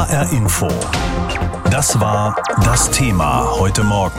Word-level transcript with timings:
HR 0.00 0.32
Info. 0.32 0.66
Das 1.70 2.00
war 2.00 2.34
das 2.64 2.90
Thema 2.90 3.46
heute 3.58 3.84
Morgen. 3.84 4.18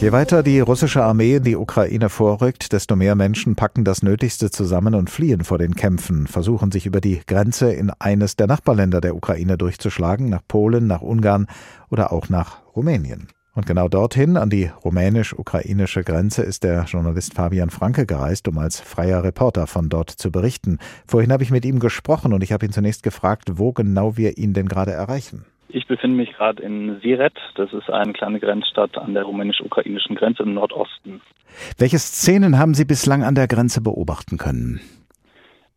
Je 0.00 0.12
weiter 0.12 0.42
die 0.42 0.60
russische 0.60 1.02
Armee 1.02 1.36
in 1.36 1.44
die 1.44 1.56
Ukraine 1.56 2.10
vorrückt, 2.10 2.74
desto 2.74 2.94
mehr 2.94 3.14
Menschen 3.14 3.56
packen 3.56 3.84
das 3.84 4.02
Nötigste 4.02 4.50
zusammen 4.50 4.94
und 4.94 5.08
fliehen 5.08 5.44
vor 5.44 5.56
den 5.56 5.74
Kämpfen, 5.74 6.26
versuchen 6.26 6.70
sich 6.70 6.84
über 6.84 7.00
die 7.00 7.22
Grenze 7.26 7.72
in 7.72 7.90
eines 7.98 8.36
der 8.36 8.48
Nachbarländer 8.48 9.00
der 9.00 9.16
Ukraine 9.16 9.56
durchzuschlagen, 9.56 10.28
nach 10.28 10.42
Polen, 10.46 10.86
nach 10.86 11.00
Ungarn 11.00 11.46
oder 11.88 12.12
auch 12.12 12.28
nach 12.28 12.58
Rumänien. 12.76 13.28
Und 13.58 13.66
genau 13.66 13.88
dorthin, 13.88 14.36
an 14.36 14.50
die 14.50 14.70
rumänisch-ukrainische 14.84 16.04
Grenze, 16.04 16.44
ist 16.44 16.62
der 16.62 16.84
Journalist 16.84 17.34
Fabian 17.34 17.70
Franke 17.70 18.06
gereist, 18.06 18.46
um 18.46 18.56
als 18.56 18.80
freier 18.80 19.24
Reporter 19.24 19.66
von 19.66 19.88
dort 19.88 20.10
zu 20.10 20.30
berichten. 20.30 20.78
Vorhin 21.08 21.32
habe 21.32 21.42
ich 21.42 21.50
mit 21.50 21.64
ihm 21.64 21.80
gesprochen 21.80 22.32
und 22.32 22.44
ich 22.44 22.52
habe 22.52 22.66
ihn 22.66 22.70
zunächst 22.70 23.02
gefragt, 23.02 23.58
wo 23.58 23.72
genau 23.72 24.16
wir 24.16 24.38
ihn 24.38 24.52
denn 24.54 24.68
gerade 24.68 24.92
erreichen. 24.92 25.44
Ich 25.66 25.88
befinde 25.88 26.16
mich 26.16 26.32
gerade 26.34 26.62
in 26.62 27.00
Siret. 27.00 27.34
Das 27.56 27.72
ist 27.72 27.90
eine 27.90 28.12
kleine 28.12 28.38
Grenzstadt 28.38 28.96
an 28.96 29.14
der 29.14 29.24
rumänisch-ukrainischen 29.24 30.14
Grenze 30.14 30.44
im 30.44 30.54
Nordosten. 30.54 31.20
Welche 31.78 31.98
Szenen 31.98 32.60
haben 32.60 32.74
Sie 32.74 32.84
bislang 32.84 33.24
an 33.24 33.34
der 33.34 33.48
Grenze 33.48 33.80
beobachten 33.80 34.38
können? 34.38 34.80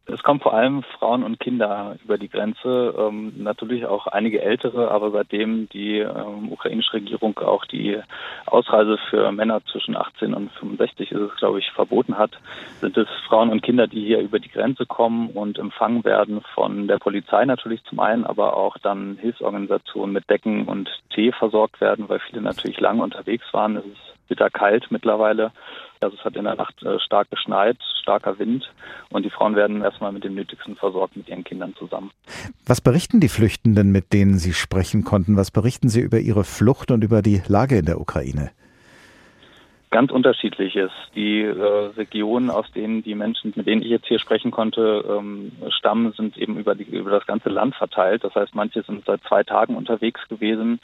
Es 0.08 0.24
kommen 0.24 0.40
vor 0.40 0.54
allem 0.54 0.82
Frauen 0.98 1.24
und 1.24 1.40
Kinder 1.40 1.96
über 2.04 2.18
die 2.18 2.28
Grenze, 2.28 2.94
ähm, 2.98 3.34
natürlich 3.38 3.86
auch 3.86 4.08
einige 4.08 4.42
ältere, 4.42 4.90
aber 4.90 5.12
seitdem 5.12 5.70
die 5.70 6.00
ähm, 6.00 6.52
ukrainische 6.52 6.94
Regierung 6.94 7.38
auch 7.38 7.66
die 7.66 8.00
Ausreise 8.48 8.98
für 9.10 9.32
Männer 9.32 9.62
zwischen 9.72 9.96
18 9.96 10.34
und 10.34 10.52
65 10.54 11.12
ist 11.12 11.20
es, 11.20 11.36
glaube 11.38 11.60
ich, 11.60 11.70
verboten 11.72 12.18
hat, 12.18 12.32
sind 12.82 12.98
es 12.98 13.08
Frauen 13.28 13.52
und 13.52 13.62
Kinder, 13.62 13.86
die 13.88 14.04
hier 14.04 14.20
über 14.20 14.40
die 14.40 14.50
Grenze 14.50 14.88
kommen 14.88 15.30
und 15.30 15.60
empfangen 15.60 16.04
werden 16.04 16.42
von 16.56 16.88
der 16.88 16.98
Polizei 16.98 17.46
natürlich 17.46 17.84
zum 17.84 18.00
einen, 18.00 18.26
aber 18.26 18.58
auch 18.58 18.78
dann 18.80 19.18
Hilfsorganisationen 19.22 20.14
mit 20.14 20.30
Decken 20.30 20.66
und 20.66 20.90
Tee 21.14 21.32
versorgt 21.32 21.80
werden, 21.80 22.10
weil 22.10 22.20
viele 22.20 22.42
natürlich 22.42 22.80
lange 22.80 23.04
unterwegs 23.04 23.46
waren. 23.54 23.78
Es 23.78 23.86
ist 23.86 24.11
bitterkalt 24.32 24.88
mittlerweile 24.92 25.52
also 26.02 26.18
es 26.18 26.26
hat 26.26 26.36
in 26.36 26.46
der 26.46 26.56
Nacht 26.56 26.82
äh, 26.84 27.00
stark 27.00 27.30
geschneit, 27.30 27.78
starker 28.02 28.40
Wind 28.40 28.72
und 29.12 29.24
die 29.24 29.30
Frauen 29.30 29.56
werden 29.56 29.84
erstmal 29.84 30.12
mit 30.12 30.24
dem 30.24 30.34
Nötigsten 30.34 30.76
versorgt 30.76 31.16
mit 31.16 31.30
ihren 31.30 31.44
Kindern 31.44 31.76
zusammen. 31.78 32.10
Was 32.66 32.82
berichten 32.82 33.20
die 33.20 33.30
Flüchtenden, 33.30 33.92
mit 33.92 34.12
denen 34.12 34.40
Sie 34.40 34.54
sprechen 34.54 35.04
konnten? 35.04 35.38
Was 35.38 35.52
berichten 35.52 35.90
Sie 35.90 36.02
über 36.02 36.20
ihre 36.20 36.44
Flucht 36.44 36.90
und 36.90 37.04
über 37.04 37.22
die 37.22 37.44
Lage 37.48 37.78
in 37.78 37.86
der 37.86 38.02
Ukraine? 38.02 38.52
ganz 39.92 40.10
unterschiedliches. 40.10 40.90
Die 41.16 41.42
äh, 41.42 41.52
Regionen, 41.98 42.50
aus 42.50 42.66
denen 42.72 43.04
die 43.04 43.14
Menschen, 43.14 43.54
mit 43.56 43.68
denen 43.68 43.82
ich 43.82 43.90
jetzt 43.90 44.08
hier 44.08 44.20
sprechen 44.20 44.50
konnte, 44.50 45.04
ähm, 45.08 45.52
stammen, 45.70 46.14
sind 46.14 46.38
eben 46.38 46.58
über, 46.58 46.76
die, 46.76 46.84
über 46.84 47.12
das 47.12 47.28
ganze 47.28 47.50
Land 47.50 47.76
verteilt. 47.76 48.24
Das 48.24 48.34
heißt, 48.34 48.56
manche 48.56 48.84
sind 48.84 49.06
seit 49.06 49.22
zwei 49.24 49.44
Tagen 49.44 49.76
unterwegs 49.76 50.22
gewesen, 50.30 50.80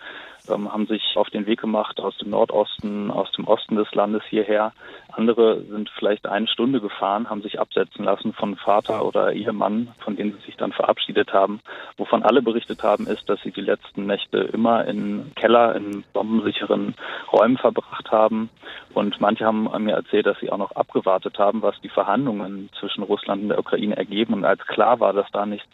ähm, 0.49 0.71
haben 0.71 0.87
sich 0.87 1.15
auf 1.15 1.29
den 1.29 1.45
Weg 1.45 1.61
gemacht 1.61 1.99
aus 1.99 2.17
dem 2.17 2.29
Nordosten, 2.31 3.11
aus 3.11 3.31
dem 3.31 3.45
Osten 3.45 3.75
des 3.75 3.93
Landes 3.93 4.23
hierher. 4.29 4.73
Andere 5.11 5.61
sind 5.61 5.89
vielleicht 5.89 6.27
eine 6.27 6.47
Stunde 6.47 6.81
gefahren, 6.81 7.29
haben 7.29 7.41
sich 7.41 7.59
absetzen 7.59 8.05
lassen 8.05 8.33
von 8.33 8.55
Vater 8.55 9.05
oder 9.05 9.33
Ehemann, 9.33 9.89
von 9.99 10.15
denen 10.15 10.33
sie 10.33 10.45
sich 10.45 10.57
dann 10.57 10.71
verabschiedet 10.71 11.33
haben. 11.33 11.59
Wovon 11.97 12.23
alle 12.23 12.41
berichtet 12.41 12.83
haben, 12.83 13.07
ist, 13.07 13.29
dass 13.29 13.41
sie 13.41 13.51
die 13.51 13.61
letzten 13.61 14.05
Nächte 14.05 14.37
immer 14.37 14.85
in 14.85 15.31
Keller, 15.35 15.75
in 15.75 16.03
bombensicheren 16.13 16.95
Räumen 17.31 17.57
verbracht 17.57 18.11
haben 18.11 18.49
und 18.97 19.21
manche 19.21 19.45
haben 19.45 19.69
mir 19.83 19.93
erzählt, 19.93 20.25
dass 20.25 20.39
sie 20.39 20.51
auch 20.51 20.57
noch 20.57 20.71
abgewartet 20.71 21.37
haben, 21.37 21.61
was 21.61 21.79
die 21.81 21.89
Verhandlungen 21.89 22.69
zwischen 22.79 23.03
Russland 23.03 23.43
und 23.43 23.49
der 23.49 23.59
Ukraine 23.59 23.95
ergeben. 23.95 24.33
Und 24.33 24.43
als 24.43 24.65
klar 24.65 24.99
war, 24.99 25.13
dass 25.13 25.29
da 25.31 25.45
nichts 25.45 25.67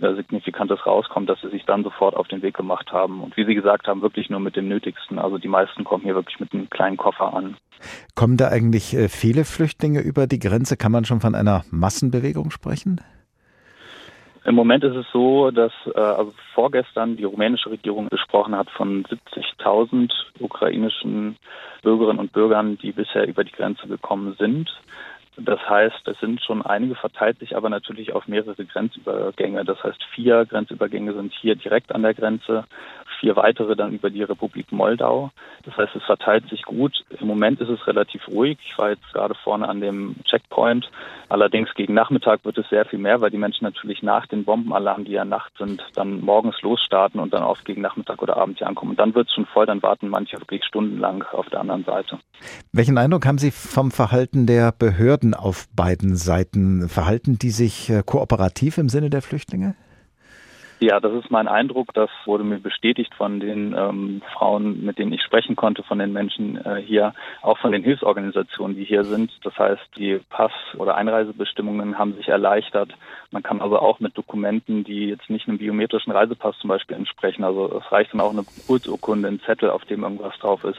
äh, 0.00 0.14
Signifikantes 0.14 0.86
rauskommt, 0.86 1.28
dass 1.28 1.40
sie 1.42 1.50
sich 1.50 1.66
dann 1.66 1.84
sofort 1.84 2.16
auf 2.16 2.28
den 2.28 2.40
Weg 2.40 2.56
gemacht 2.56 2.90
haben. 2.90 3.22
Und 3.22 3.36
wie 3.36 3.44
Sie 3.44 3.54
gesagt 3.54 3.88
haben, 3.88 4.00
wirklich 4.00 4.11
nur 4.30 4.40
mit 4.40 4.56
dem 4.56 4.68
Nötigsten. 4.68 5.18
Also 5.18 5.38
die 5.38 5.48
meisten 5.48 5.84
kommen 5.84 6.04
hier 6.04 6.14
wirklich 6.14 6.40
mit 6.40 6.52
einem 6.52 6.70
kleinen 6.70 6.96
Koffer 6.96 7.34
an. 7.34 7.56
Kommen 8.14 8.36
da 8.36 8.48
eigentlich 8.48 8.94
äh, 8.94 9.08
viele 9.08 9.44
Flüchtlinge 9.44 10.00
über 10.00 10.26
die 10.26 10.38
Grenze? 10.38 10.76
Kann 10.76 10.92
man 10.92 11.04
schon 11.04 11.20
von 11.20 11.34
einer 11.34 11.64
Massenbewegung 11.70 12.50
sprechen? 12.50 13.00
Im 14.44 14.56
Moment 14.56 14.82
ist 14.82 14.96
es 14.96 15.06
so, 15.12 15.50
dass 15.52 15.72
äh, 15.94 16.00
also 16.00 16.34
vorgestern 16.54 17.16
die 17.16 17.24
rumänische 17.24 17.70
Regierung 17.70 18.08
gesprochen 18.08 18.56
hat 18.56 18.70
von 18.70 19.04
70.000 19.04 20.10
ukrainischen 20.40 21.36
Bürgerinnen 21.82 22.18
und 22.18 22.32
Bürgern, 22.32 22.76
die 22.78 22.92
bisher 22.92 23.26
über 23.28 23.44
die 23.44 23.52
Grenze 23.52 23.86
gekommen 23.86 24.34
sind. 24.38 24.68
Das 25.36 25.60
heißt, 25.66 26.06
es 26.08 26.18
sind 26.20 26.42
schon 26.42 26.60
einige 26.60 26.94
verteilt 26.94 27.38
sich 27.38 27.56
aber 27.56 27.70
natürlich 27.70 28.12
auf 28.12 28.28
mehrere 28.28 28.64
Grenzübergänge. 28.66 29.64
Das 29.64 29.82
heißt, 29.82 30.02
vier 30.14 30.44
Grenzübergänge 30.44 31.14
sind 31.14 31.32
hier 31.40 31.54
direkt 31.54 31.94
an 31.94 32.02
der 32.02 32.12
Grenze 32.12 32.64
vier 33.22 33.36
weitere 33.36 33.76
dann 33.76 33.92
über 33.92 34.10
die 34.10 34.24
Republik 34.24 34.72
Moldau. 34.72 35.30
Das 35.64 35.76
heißt, 35.76 35.94
es 35.94 36.02
verteilt 36.02 36.48
sich 36.50 36.62
gut. 36.62 37.04
Im 37.20 37.28
Moment 37.28 37.60
ist 37.60 37.68
es 37.68 37.86
relativ 37.86 38.26
ruhig. 38.26 38.58
Ich 38.66 38.76
war 38.76 38.90
jetzt 38.90 39.12
gerade 39.12 39.34
vorne 39.44 39.68
an 39.68 39.80
dem 39.80 40.16
Checkpoint. 40.24 40.90
Allerdings 41.28 41.72
gegen 41.74 41.94
Nachmittag 41.94 42.44
wird 42.44 42.58
es 42.58 42.68
sehr 42.68 42.84
viel 42.84 42.98
mehr, 42.98 43.20
weil 43.20 43.30
die 43.30 43.38
Menschen 43.38 43.64
natürlich 43.64 44.02
nach 44.02 44.26
den 44.26 44.44
Bombenalarmen, 44.44 45.04
die 45.04 45.12
ja 45.12 45.24
Nacht 45.24 45.52
sind, 45.56 45.80
dann 45.94 46.20
morgens 46.20 46.60
losstarten 46.62 47.20
und 47.20 47.32
dann 47.32 47.44
oft 47.44 47.64
gegen 47.64 47.80
Nachmittag 47.80 48.20
oder 48.20 48.36
Abend 48.36 48.58
hier 48.58 48.66
ankommen. 48.66 48.90
Und 48.90 49.00
dann 49.00 49.14
wird 49.14 49.28
es 49.28 49.34
schon 49.34 49.46
voll, 49.46 49.66
dann 49.66 49.82
warten 49.82 50.08
manche 50.08 50.38
wirklich 50.40 50.64
stundenlang 50.64 51.22
auf 51.30 51.48
der 51.48 51.60
anderen 51.60 51.84
Seite. 51.84 52.18
Welchen 52.72 52.98
Eindruck 52.98 53.24
haben 53.24 53.38
Sie 53.38 53.52
vom 53.52 53.92
Verhalten 53.92 54.46
der 54.46 54.72
Behörden 54.72 55.34
auf 55.34 55.68
beiden 55.76 56.16
Seiten? 56.16 56.88
Verhalten 56.88 57.38
die 57.38 57.50
sich 57.50 57.88
äh, 57.88 58.02
kooperativ 58.04 58.78
im 58.78 58.88
Sinne 58.88 59.10
der 59.10 59.22
Flüchtlinge? 59.22 59.76
Ja, 60.82 60.98
das 60.98 61.12
ist 61.12 61.30
mein 61.30 61.46
Eindruck. 61.46 61.94
Das 61.94 62.10
wurde 62.24 62.42
mir 62.42 62.58
bestätigt 62.58 63.14
von 63.14 63.38
den 63.38 63.72
ähm, 63.72 64.20
Frauen, 64.32 64.84
mit 64.84 64.98
denen 64.98 65.12
ich 65.12 65.22
sprechen 65.22 65.54
konnte, 65.54 65.84
von 65.84 66.00
den 66.00 66.12
Menschen 66.12 66.56
äh, 66.56 66.82
hier, 66.84 67.14
auch 67.40 67.56
von 67.58 67.70
den 67.70 67.84
Hilfsorganisationen, 67.84 68.76
die 68.76 68.82
hier 68.82 69.04
sind. 69.04 69.30
Das 69.44 69.56
heißt, 69.56 69.80
die 69.96 70.18
Pass- 70.28 70.74
oder 70.76 70.96
Einreisebestimmungen 70.96 72.00
haben 72.00 72.14
sich 72.14 72.26
erleichtert. 72.26 72.92
Man 73.32 73.42
kann 73.42 73.60
also 73.60 73.78
auch 73.78 73.98
mit 73.98 74.16
Dokumenten, 74.16 74.84
die 74.84 75.08
jetzt 75.08 75.30
nicht 75.30 75.48
einem 75.48 75.58
biometrischen 75.58 76.12
Reisepass 76.12 76.56
zum 76.58 76.68
Beispiel 76.68 76.96
entsprechen, 76.96 77.44
also 77.44 77.80
es 77.82 77.90
reicht 77.90 78.12
dann 78.12 78.20
auch 78.20 78.32
eine 78.32 78.44
Geburtsurkunde, 78.44 79.28
ein 79.28 79.40
Zettel, 79.40 79.70
auf 79.70 79.84
dem 79.86 80.02
irgendwas 80.02 80.38
drauf 80.38 80.64
ist, 80.64 80.78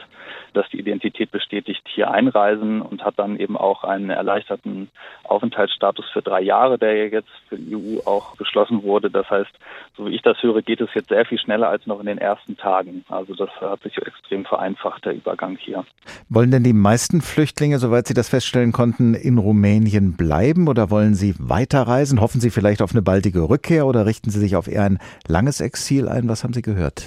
dass 0.54 0.68
die 0.70 0.78
Identität 0.78 1.30
bestätigt, 1.30 1.82
hier 1.86 2.10
einreisen 2.10 2.80
und 2.80 3.04
hat 3.04 3.18
dann 3.18 3.36
eben 3.38 3.56
auch 3.56 3.84
einen 3.84 4.10
erleichterten 4.10 4.88
Aufenthaltsstatus 5.24 6.06
für 6.12 6.22
drei 6.22 6.40
Jahre, 6.40 6.78
der 6.78 7.08
jetzt 7.08 7.28
für 7.48 7.58
die 7.58 7.74
EU 7.74 7.98
auch 8.06 8.36
beschlossen 8.36 8.82
wurde. 8.84 9.10
Das 9.10 9.28
heißt, 9.28 9.50
so 9.96 10.06
wie 10.06 10.14
ich 10.14 10.22
das 10.22 10.42
höre, 10.42 10.62
geht 10.62 10.80
es 10.80 10.90
jetzt 10.94 11.08
sehr 11.08 11.26
viel 11.26 11.38
schneller 11.38 11.68
als 11.68 11.86
noch 11.86 12.00
in 12.00 12.06
den 12.06 12.18
ersten 12.18 12.56
Tagen. 12.56 13.04
Also 13.08 13.34
das 13.34 13.50
hat 13.60 13.82
sich 13.82 13.98
extrem 13.98 14.44
vereinfacht, 14.44 15.04
der 15.04 15.14
Übergang 15.14 15.56
hier. 15.56 15.84
Wollen 16.28 16.50
denn 16.50 16.62
die 16.62 16.72
meisten 16.72 17.20
Flüchtlinge, 17.20 17.78
soweit 17.78 18.06
Sie 18.06 18.14
das 18.14 18.28
feststellen 18.28 18.72
konnten, 18.72 19.14
in 19.14 19.38
Rumänien 19.38 20.16
bleiben 20.16 20.68
oder 20.68 20.90
wollen 20.90 21.14
sie 21.14 21.34
weiterreisen? 21.38 22.20
Hoffen 22.20 22.40
Sie 22.40 22.43
vielleicht 22.50 22.82
auf 22.82 22.92
eine 22.92 23.02
baldige 23.02 23.48
Rückkehr 23.48 23.86
oder 23.86 24.06
richten 24.06 24.30
Sie 24.30 24.40
sich 24.40 24.56
auf 24.56 24.68
eher 24.68 24.84
ein 24.84 24.98
langes 25.26 25.60
Exil 25.60 26.08
ein? 26.08 26.28
Was 26.28 26.44
haben 26.44 26.54
Sie 26.54 26.62
gehört? 26.62 27.04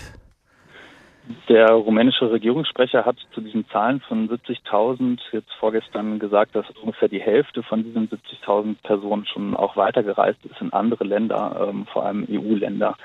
Der 1.50 1.72
rumänische 1.72 2.32
Regierungssprecher 2.32 3.06
hat 3.06 3.18
zu 3.34 3.42
diesen 3.42 3.68
Zahlen 3.70 4.00
von 4.02 4.30
70.000 4.30 5.20
jetzt 5.32 5.52
vorgestern 5.60 6.20
gesagt, 6.20 6.56
dass 6.56 6.66
ungefähr 6.82 7.10
die 7.10 7.22
Hälfte 7.22 7.64
von 7.64 7.84
diesen 7.84 8.10
70.000 8.10 8.76
Personen 8.84 9.26
schon 9.26 9.56
auch 9.56 9.76
weitergereist 9.76 10.40
ist 10.46 10.62
in 10.62 10.72
andere 10.72 11.04
Länder, 11.04 11.68
ähm, 11.70 11.86
vor 11.92 12.06
allem 12.06 12.26
EU-Länder. 12.30 12.96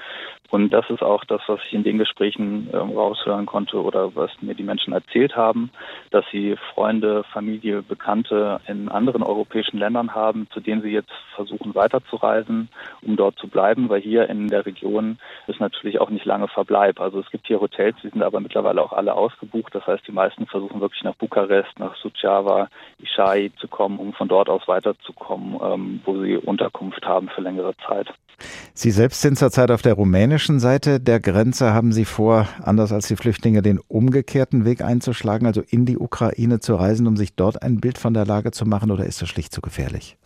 Und 0.50 0.70
das 0.70 0.84
ist 0.90 1.02
auch 1.02 1.24
das, 1.24 1.40
was 1.46 1.60
ich 1.66 1.72
in 1.72 1.82
den 1.82 1.96
Gesprächen 1.96 2.68
ähm, 2.74 2.90
raushören 2.90 3.46
konnte 3.46 3.82
oder 3.82 4.14
was 4.14 4.30
mir 4.42 4.54
die 4.54 4.62
Menschen 4.62 4.92
erzählt 4.92 5.34
haben, 5.34 5.70
dass 6.10 6.26
sie 6.30 6.56
Freunde, 6.74 7.24
Familie, 7.32 7.82
Bekannte 7.82 8.60
in 8.68 8.90
anderen 8.90 9.22
europäischen 9.22 9.78
Ländern 9.78 10.14
haben, 10.14 10.46
zu 10.52 10.60
denen 10.60 10.82
sie 10.82 10.90
jetzt 10.90 11.12
versuchen 11.34 11.74
weiterzureisen, 11.74 12.68
um 13.00 13.16
dort 13.16 13.38
zu 13.38 13.48
bleiben, 13.48 13.88
weil 13.88 14.02
hier 14.02 14.28
in 14.28 14.48
der 14.48 14.66
Region 14.66 15.18
ist 15.46 15.58
natürlich 15.58 16.00
auch 16.00 16.10
nicht 16.10 16.26
lange 16.26 16.48
Verbleib. 16.48 17.00
Also 17.00 17.20
es 17.20 17.30
gibt 17.30 17.46
hier 17.46 17.60
Hotels, 17.60 17.96
die 18.02 18.11
sind 18.12 18.22
aber 18.22 18.40
mittlerweile 18.40 18.82
auch 18.82 18.92
alle 18.92 19.14
ausgebucht. 19.14 19.74
Das 19.74 19.86
heißt, 19.86 20.06
die 20.06 20.12
meisten 20.12 20.46
versuchen 20.46 20.80
wirklich 20.80 21.02
nach 21.02 21.14
Bukarest, 21.16 21.78
nach 21.78 21.96
Suceava, 21.96 22.68
Ishai 22.98 23.50
zu 23.58 23.68
kommen, 23.68 23.98
um 23.98 24.12
von 24.12 24.28
dort 24.28 24.48
aus 24.48 24.66
weiterzukommen, 24.68 25.58
ähm, 25.62 26.00
wo 26.04 26.20
sie 26.22 26.36
Unterkunft 26.36 27.04
haben 27.04 27.28
für 27.28 27.40
längere 27.40 27.74
Zeit. 27.86 28.12
Sie 28.74 28.90
selbst 28.90 29.20
sind 29.20 29.38
zurzeit 29.38 29.70
auf 29.70 29.82
der 29.82 29.94
rumänischen 29.94 30.58
Seite 30.58 31.00
der 31.00 31.20
Grenze. 31.20 31.74
Haben 31.74 31.92
Sie 31.92 32.04
vor, 32.04 32.48
anders 32.62 32.92
als 32.92 33.06
die 33.06 33.16
Flüchtlinge, 33.16 33.62
den 33.62 33.78
umgekehrten 33.78 34.64
Weg 34.64 34.82
einzuschlagen, 34.82 35.46
also 35.46 35.62
in 35.66 35.86
die 35.86 35.98
Ukraine 35.98 36.60
zu 36.60 36.74
reisen, 36.74 37.06
um 37.06 37.16
sich 37.16 37.36
dort 37.36 37.62
ein 37.62 37.80
Bild 37.80 37.98
von 37.98 38.14
der 38.14 38.26
Lage 38.26 38.50
zu 38.50 38.66
machen, 38.66 38.90
oder 38.90 39.04
ist 39.04 39.22
das 39.22 39.28
schlicht 39.28 39.52
zu 39.52 39.60
gefährlich? 39.60 40.16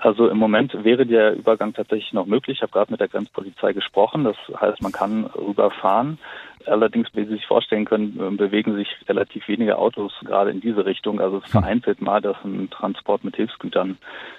Also 0.00 0.28
im 0.28 0.38
Moment 0.38 0.82
wäre 0.82 1.04
der 1.04 1.34
Übergang 1.34 1.74
tatsächlich 1.74 2.14
noch 2.14 2.24
möglich. 2.24 2.56
Ich 2.58 2.62
habe 2.62 2.72
gerade 2.72 2.90
mit 2.90 3.00
der 3.00 3.08
Grenzpolizei 3.08 3.74
gesprochen. 3.74 4.24
Das 4.24 4.36
heißt, 4.58 4.80
man 4.80 4.92
kann 4.92 5.26
rüberfahren. 5.26 6.18
Allerdings, 6.66 7.08
wie 7.14 7.24
Sie 7.24 7.32
sich 7.32 7.46
vorstellen 7.46 7.86
können, 7.86 8.18
äh, 8.20 8.36
bewegen 8.36 8.74
sich 8.76 8.88
relativ 9.08 9.48
wenige 9.48 9.78
Autos 9.78 10.12
gerade 10.24 10.50
in 10.50 10.60
diese 10.60 10.84
Richtung. 10.84 11.20
Also 11.20 11.38
es 11.38 11.44
hm. 11.44 11.62
vereinzelt 11.62 12.02
mal, 12.02 12.20
dass 12.20 12.36
ein 12.44 12.68
Transport 12.70 13.24
mit 13.24 13.36
Hilfsgütern 13.36 13.96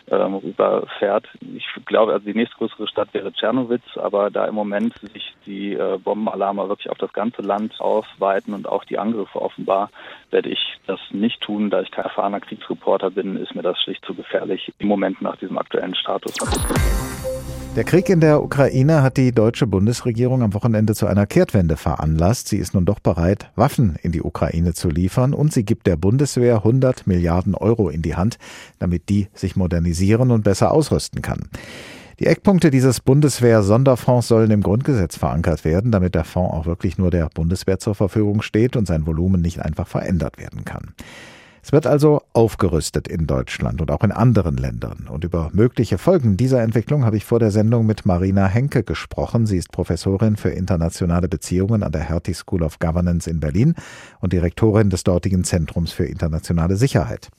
ähm, 0.08 0.36
rüberfährt. 0.36 1.28
Ich 1.56 1.66
glaube, 1.86 2.14
also 2.14 2.26
die 2.26 2.36
nächstgrößere 2.36 2.88
Stadt 2.88 3.14
wäre 3.14 3.34
Tschernowitz, 3.34 3.98
aber 3.98 4.30
da 4.30 4.46
im 4.46 4.56
Moment 4.56 4.94
sich 5.00 5.34
die 5.46 5.74
äh, 5.74 5.98
Bombenalarme 5.98 6.68
wirklich 6.70 6.90
auf 6.90 6.98
das 6.98 7.12
ganze 7.14 7.42
Land 7.42 7.80
ausweiten 7.82 8.54
und 8.54 8.68
auch 8.68 8.84
die 8.84 9.00
Angriffe 9.00 9.42
offenbar, 9.42 9.90
werde 10.30 10.50
ich 10.50 10.78
das 10.86 11.00
nicht 11.12 11.42
tun. 11.42 11.72
Da 11.72 11.82
ich 11.82 11.92
kein 11.92 12.06
erfahrener 12.06 12.40
Kriegsreporter 12.40 13.10
bin, 13.10 13.36
ist 13.36 13.56
mir 13.56 13.64
das 13.64 13.82
schlicht 13.82 14.06
zu 14.06 14.14
gefährlich 14.14 14.72
im 14.78 14.88
Moment 14.88 15.22
nach 15.22 15.38
diesem 15.38 15.51
aktuellen 15.58 15.96
Status. 15.96 16.34
Der 17.78 17.86
Krieg 17.86 18.10
in 18.10 18.20
der 18.20 18.44
Ukraine 18.44 19.02
hat 19.02 19.16
die 19.16 19.32
deutsche 19.32 19.66
Bundesregierung 19.66 20.44
am 20.44 20.54
Wochenende 20.54 20.94
zu 20.94 21.08
einer 21.08 21.26
Kehrtwende 21.26 21.78
veranlasst. 21.78 22.50
Sie 22.50 22.58
ist 22.58 22.74
nun 22.74 22.84
doch 22.84 23.00
bereit, 23.00 23.50
Waffen 23.56 23.96
in 24.04 24.12
die 24.12 24.22
Ukraine 24.22 24.74
zu 24.74 24.90
liefern 24.90 25.34
und 25.34 25.54
sie 25.54 25.64
gibt 25.64 25.88
der 25.88 25.96
Bundeswehr 25.96 26.58
100 26.58 27.08
Milliarden 27.08 27.56
Euro 27.56 27.88
in 27.88 28.02
die 28.02 28.16
Hand, 28.16 28.40
damit 28.80 29.08
die 29.08 29.30
sich 29.34 29.56
modernisieren 29.56 30.32
und 30.32 30.44
besser 30.44 30.74
ausrüsten 30.74 31.22
kann. 31.22 31.48
Die 32.20 32.28
Eckpunkte 32.28 32.72
dieses 32.72 33.00
Bundeswehr-Sonderfonds 33.00 34.28
sollen 34.28 34.52
im 34.52 34.62
Grundgesetz 34.62 35.18
verankert 35.18 35.64
werden, 35.64 35.92
damit 35.92 36.14
der 36.14 36.26
Fonds 36.26 36.54
auch 36.54 36.66
wirklich 36.66 36.98
nur 36.98 37.10
der 37.10 37.30
Bundeswehr 37.34 37.80
zur 37.80 37.96
Verfügung 37.96 38.42
steht 38.42 38.76
und 38.76 38.86
sein 38.86 39.08
Volumen 39.08 39.42
nicht 39.42 39.62
einfach 39.62 39.88
verändert 39.88 40.38
werden 40.38 40.66
kann. 40.66 40.94
Es 41.64 41.72
wird 41.72 41.86
also 41.86 42.22
aufgerüstet 42.34 43.08
in 43.08 43.28
Deutschland 43.28 43.82
und 43.82 43.92
auch 43.92 44.04
in 44.04 44.12
anderen 44.12 44.58
Ländern. 44.58 45.08
Und 45.10 45.24
über 45.24 45.52
mögliche 45.54 45.98
Folgen 45.98 46.36
dieser 46.36 46.62
Entwicklung 46.62 47.06
habe 47.06 47.18
ich 47.18 47.26
vor 47.26 47.40
der 47.40 47.52
Sendung 47.52 47.86
mit 47.86 48.06
Marina 48.06 48.48
Henke 48.48 48.84
gesprochen. 48.84 49.46
Sie 49.46 49.58
ist 49.58 49.72
Professorin 49.72 50.38
für 50.38 50.50
internationale 50.50 51.28
Beziehungen 51.28 51.84
an 51.84 51.92
der 51.92 52.02
Hertie 52.02 52.34
School 52.34 52.64
of 52.64 52.80
Governance 52.80 53.30
in 53.30 53.40
Berlin 53.40 53.76
und 54.20 54.34
Direktorin 54.34 54.90
des 54.90 55.04
dortigen 55.04 55.44
Zentrums 55.44 55.92
für 55.94 56.06
internationale 56.06 56.78
Sicherheit. 56.78 57.30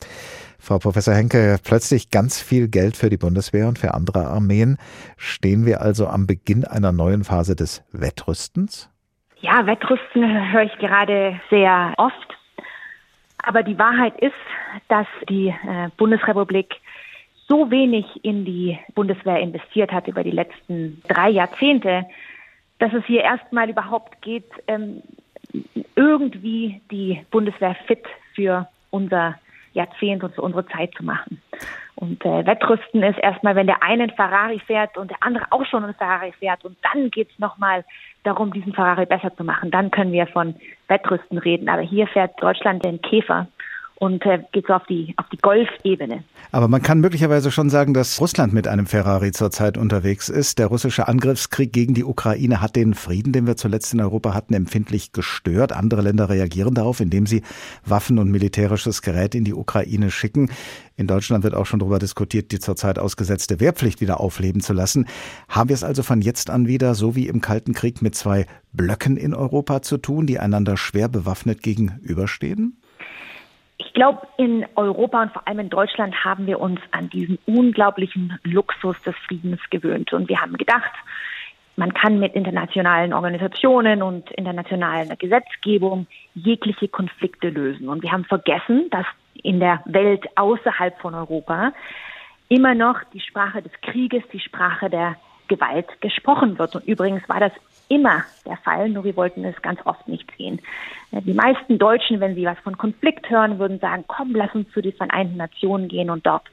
Frau 0.61 0.79
Professor 0.79 1.15
Henke, 1.15 1.59
plötzlich 1.65 2.11
ganz 2.11 2.41
viel 2.41 2.69
Geld 2.69 2.97
für 2.97 3.11
die 3.11 3.17
Bundeswehr 3.17 3.67
und 3.67 3.81
für 3.81 3.95
andere 3.95 4.29
Armeen. 4.29 4.77
Stehen 5.17 5.67
wir 5.67 5.83
also 5.83 6.07
am 6.07 6.29
Beginn 6.29 6.65
einer 6.65 6.93
neuen 6.93 7.25
Phase 7.25 7.57
des 7.57 7.83
Wettrüstens? 7.91 8.89
Ja, 9.41 9.67
Wettrüsten 9.67 10.53
höre 10.53 10.63
ich 10.63 10.79
gerade 10.79 11.41
sehr 11.51 11.95
oft. 11.97 12.32
Aber 13.43 13.63
die 13.63 13.79
Wahrheit 13.79 14.19
ist, 14.21 14.33
dass 14.89 15.07
die 15.29 15.49
äh, 15.49 15.89
Bundesrepublik 15.97 16.77
so 17.49 17.71
wenig 17.71 18.07
in 18.25 18.45
die 18.45 18.79
Bundeswehr 18.95 19.41
investiert 19.41 19.93
hat 19.93 20.09
über 20.09 20.23
die 20.23 20.31
letzten 20.31 21.03
drei 21.09 21.31
Jahrzehnte, 21.31 22.07
dass 22.79 22.93
es 22.93 23.05
hier 23.05 23.23
erstmal 23.23 23.69
überhaupt 23.69 24.23
geht, 24.23 24.51
ähm, 24.69 25.03
irgendwie 25.97 26.81
die 26.91 27.25
Bundeswehr 27.31 27.77
fit 27.87 28.05
für 28.35 28.69
unser 28.91 29.39
Jahrzehnt 29.75 30.23
und 30.25 30.35
für 30.35 30.43
unsere 30.43 30.67
Zeit 30.67 30.95
zu 30.95 31.05
machen. 31.05 31.41
Und 31.95 32.25
äh, 32.25 32.47
Wettrüsten 32.47 33.03
ist 33.03 33.19
erstmal, 33.19 33.55
wenn 33.55 33.67
der 33.67 33.83
eine 33.83 34.05
einen 34.05 34.11
Ferrari 34.11 34.59
fährt 34.59 34.97
und 34.97 35.11
der 35.11 35.19
andere 35.21 35.47
auch 35.51 35.65
schon 35.67 35.85
einen 35.85 35.95
Ferrari 35.95 36.33
fährt 36.33 36.65
und 36.65 36.77
dann 36.83 37.11
geht 37.11 37.31
es 37.31 37.39
nochmal 37.39 37.85
darum, 38.25 38.53
diesen 38.53 38.73
Ferrari 38.73 39.07
besser 39.07 39.35
zu 39.37 39.45
machen. 39.45 39.71
Dann 39.71 39.91
können 39.91 40.13
wir 40.13 40.27
von 40.27 40.55
Wettrüsten 40.89 41.39
reden. 41.39 41.69
Aber 41.69 41.83
hier 41.83 42.07
fährt 42.07 42.43
Deutschland 42.43 42.85
den 42.85 43.01
Käfer 43.03 43.47
und 44.03 44.27
äh, 44.27 44.41
geht 44.51 44.67
so 44.67 44.73
auf 44.73 44.85
die, 44.87 45.15
auf 45.17 45.27
die 45.29 45.37
Golfebene. 45.37 46.25
Aber 46.51 46.67
man 46.67 46.83
kann 46.83 46.99
möglicherweise 46.99 47.53
schon 47.53 47.71
sagen, 47.71 47.95
dass 47.95 48.21
Russland 48.21 48.53
mit 48.53 48.67
einem 48.67 48.87
Ferrari 48.87 49.31
zurzeit 49.31 49.79
unterwegs 49.79 50.29
ist. 50.29 50.59
Der 50.59 50.67
russische 50.67 51.07
Angriffskrieg 51.07 51.73
gegen 51.73 51.95
die 51.95 52.03
Ukraine 52.03 52.61
hat 52.61 52.75
den 52.75 52.95
Frieden, 52.95 53.33
den 53.33 53.47
wir 53.47 53.57
zuletzt 53.57 53.95
in 53.95 54.01
Europa 54.01 54.35
hatten, 54.35 54.55
empfindlich 54.55 55.13
gestört. 55.13 55.73
Andere 55.73 56.03
Länder 56.03 56.29
reagieren 56.29 56.75
darauf, 56.75 56.99
indem 56.99 57.27
sie 57.27 57.43
Waffen 57.87 58.19
und 58.19 58.29
militärisches 58.29 59.03
Gerät 59.03 59.37
in 59.37 59.45
die 59.45 59.55
Ukraine 59.55 60.11
schicken. 60.11 60.51
In 60.97 61.07
Deutschland 61.07 61.45
wird 61.45 61.55
auch 61.55 61.67
schon 61.67 61.79
darüber 61.79 62.01
diskutiert, 62.01 62.51
die 62.51 62.59
zurzeit 62.59 62.99
ausgesetzte 62.99 63.61
Wehrpflicht 63.61 64.01
wieder 64.01 64.19
aufleben 64.19 64.63
zu 64.63 64.73
lassen. 64.73 65.07
Haben 65.49 65.69
wir 65.69 65.75
es 65.75 65.85
also 65.85 66.03
von 66.03 66.23
jetzt 66.23 66.51
an 66.51 66.67
wieder, 66.67 66.97
so 66.97 67.15
wie 67.15 67.29
im 67.29 67.41
Kalten 67.41 67.73
Krieg, 67.73 68.03
mit 68.03 68.17
zwei 68.17 68.47
Blöcken 68.73 69.17
in 69.17 69.33
Europa 69.33 69.81
zu 69.81 69.97
tun, 69.97 70.27
die 70.27 70.41
einander 70.41 70.77
schwer 70.77 71.09
bewaffnet 71.09 71.63
gegenüberstehen? 71.63 72.82
Ich 73.79 73.93
glaube, 73.95 74.27
in 74.37 74.67
Europa 74.77 75.23
und 75.23 75.33
vor 75.33 75.47
allem 75.47 75.61
in 75.61 75.69
Deutschland 75.69 76.25
haben 76.25 76.47
wir 76.47 76.61
uns 76.61 76.81
an 76.93 77.09
diesen 77.11 77.39
unglaublichen 77.47 78.39
Luxus 78.45 79.01
des 79.03 79.15
Friedens 79.27 79.61
gewöhnt. 79.71 80.13
Und 80.13 80.29
wir 80.29 80.41
haben 80.41 80.57
gedacht, 80.57 80.93
man 81.77 81.95
kann 81.95 82.19
mit 82.19 82.35
internationalen 82.35 83.13
Organisationen 83.13 84.03
und 84.03 84.31
internationalen 84.33 85.17
Gesetzgebung 85.19 86.07
jegliche 86.35 86.89
Konflikte 86.89 87.49
lösen. 87.49 87.89
Und 87.89 88.03
wir 88.03 88.13
haben 88.13 88.25
vergessen, 88.25 88.89
dass 88.91 89.07
in 89.43 89.59
der 89.59 89.83
Welt 89.87 90.27
außerhalb 90.37 91.01
von 91.01 91.15
Europa 91.15 91.73
immer 92.49 92.75
noch 92.75 93.03
die 93.15 93.21
Sprache 93.21 93.63
des 93.63 93.73
Krieges, 93.81 94.23
die 94.33 94.41
Sprache 94.41 94.91
der 94.91 95.17
Gewalt 95.49 95.89
gesprochen 96.01 96.59
wird. 96.59 96.77
Und 96.77 96.87
übrigens 96.87 97.27
war 97.29 97.41
das 97.41 97.53
immer 97.93 98.25
der 98.47 98.57
Fall, 98.59 98.89
nur 98.89 99.05
wir 99.05 99.17
wollten 99.17 99.45
es 99.45 99.61
ganz 99.63 99.81
oft 99.85 100.09
nicht 100.09 100.31
sehen. 100.39 100.61
Die 101.13 101.35
meisten 101.35 101.79
Deutschen, 101.79 102.21
wenn 102.21 102.35
sie 102.35 102.47
was 102.47 102.59
von 102.61 102.79
Konflikt 102.79 103.29
hören, 103.29 103.59
würden 103.59 103.79
sagen, 103.81 104.05
komm, 104.07 104.35
lass 104.35 104.55
uns 104.55 104.71
zu 104.73 104.81
den 104.81 104.95
Vereinten 104.95 105.37
Nationen 105.37 105.89
gehen 105.89 106.09
und 106.09 106.27
dort 106.27 106.45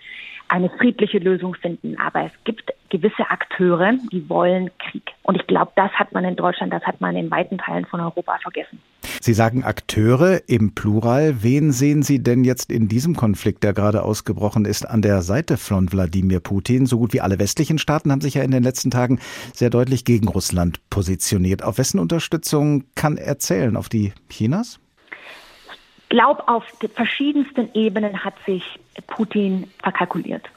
eine 0.50 0.70
friedliche 0.70 1.20
Lösung 1.20 1.56
finden. 1.56 1.98
Aber 2.00 2.26
es 2.26 2.32
gibt 2.44 2.74
gewisse 2.90 3.30
Akteure, 3.30 3.94
die 4.12 4.28
wollen 4.30 4.70
Krieg. 4.80 5.04
Und 5.24 5.36
ich 5.36 5.48
glaube, 5.48 5.72
das 5.76 5.92
hat 5.92 6.12
man 6.12 6.26
in 6.26 6.36
Deutschland, 6.36 6.74
das 6.74 6.84
hat 6.84 7.00
man 7.02 7.16
in 7.16 7.32
weiten 7.32 7.58
Teilen 7.58 7.86
von 7.86 8.02
Europa 8.02 8.38
vergessen. 8.42 8.80
Sie 9.22 9.34
sagen 9.34 9.64
Akteure 9.64 10.42
im 10.48 10.74
Plural. 10.76 11.44
Wen 11.44 11.72
sehen 11.72 12.04
Sie 12.04 12.22
denn 12.22 12.44
jetzt 12.44 12.72
in 12.72 12.88
diesem 12.88 13.16
Konflikt, 13.16 13.64
der 13.64 13.74
gerade 13.74 14.04
ausgebrochen 14.04 14.66
ist, 14.66 14.88
an 14.88 15.02
der 15.02 15.22
Seite 15.22 15.58
von 15.58 15.92
Wladimir 15.92 16.40
Putin? 16.40 16.86
So 16.86 17.00
gut 17.00 17.14
wie 17.14 17.22
alle 17.22 17.40
westlichen 17.40 17.78
Staaten 17.78 18.12
haben 18.12 18.22
sich 18.22 18.36
ja 18.36 18.44
in 18.44 18.52
den 18.52 18.64
letzten 18.64 18.92
Tagen 18.92 19.20
sehr 19.54 19.70
deutlich 19.70 20.06
gegen 20.06 20.28
Russland 20.28 20.80
positioniert. 20.90 21.64
Auf 21.64 21.78
wessen 21.78 22.00
Unterstützung 22.00 22.86
kann 22.96 23.18
er 23.18 23.40
zählen? 23.40 23.78
Auf 23.78 23.90
die 23.90 24.14
Chinas? 24.30 24.80
Glaube, 26.10 26.48
auf 26.48 26.64
verschiedensten 26.96 27.70
Ebenen 27.74 28.24
hat 28.24 28.34
sich 28.46 28.64
Putin 29.08 29.70
verkalkuliert. 29.82 30.50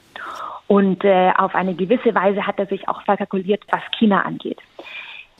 Und 0.67 1.03
äh, 1.03 1.31
auf 1.37 1.53
eine 1.53 1.75
gewisse 1.75 2.15
Weise 2.15 2.47
hat 2.47 2.57
er 2.57 2.65
sich 2.65 2.87
auch 2.87 3.03
verkalkuliert, 3.03 3.63
was 3.69 3.81
China 3.97 4.21
angeht. 4.21 4.59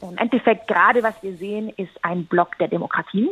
Im 0.02 0.16
Endeffekt, 0.18 0.68
gerade 0.68 1.02
was 1.02 1.20
wir 1.22 1.34
sehen, 1.36 1.70
ist 1.76 2.04
ein 2.04 2.26
Block 2.26 2.58
der 2.58 2.68
Demokratien 2.68 3.28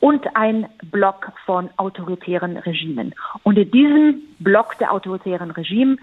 und 0.00 0.36
ein 0.36 0.66
Block 0.90 1.32
von 1.46 1.70
autoritären 1.76 2.56
Regimen. 2.58 3.14
Und 3.44 3.56
in 3.56 3.70
diesem 3.70 4.22
Block 4.38 4.76
der 4.78 4.92
autoritären 4.92 5.50
Regimen 5.52 5.98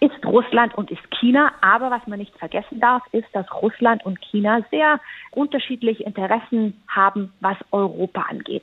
ist 0.00 0.24
Russland 0.24 0.74
und 0.76 0.90
ist 0.90 1.02
China. 1.18 1.52
Aber 1.60 1.90
was 1.90 2.06
man 2.06 2.18
nicht 2.18 2.36
vergessen 2.38 2.78
darf, 2.78 3.02
ist, 3.12 3.26
dass 3.32 3.50
Russland 3.62 4.04
und 4.06 4.20
China 4.20 4.60
sehr 4.70 5.00
unterschiedliche 5.32 6.04
Interessen 6.04 6.80
haben, 6.86 7.32
was 7.40 7.56
Europa 7.72 8.26
angeht. 8.28 8.62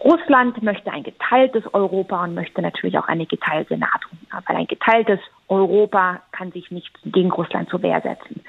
Russland 0.00 0.62
möchte 0.62 0.92
ein 0.92 1.02
geteiltes 1.02 1.64
Europa 1.74 2.22
und 2.24 2.34
möchte 2.34 2.62
natürlich 2.62 2.98
auch 2.98 3.08
eine 3.08 3.26
geteilte 3.26 3.76
NATO. 3.76 4.08
Weil 4.46 4.56
ein 4.56 4.66
geteiltes 4.66 5.18
Europa 5.48 6.20
kann 6.32 6.52
sich 6.52 6.70
nicht 6.70 6.90
gegen 7.04 7.32
Russland 7.32 7.68
zur 7.68 7.82
Wehr 7.82 8.00
setzen. 8.00 8.44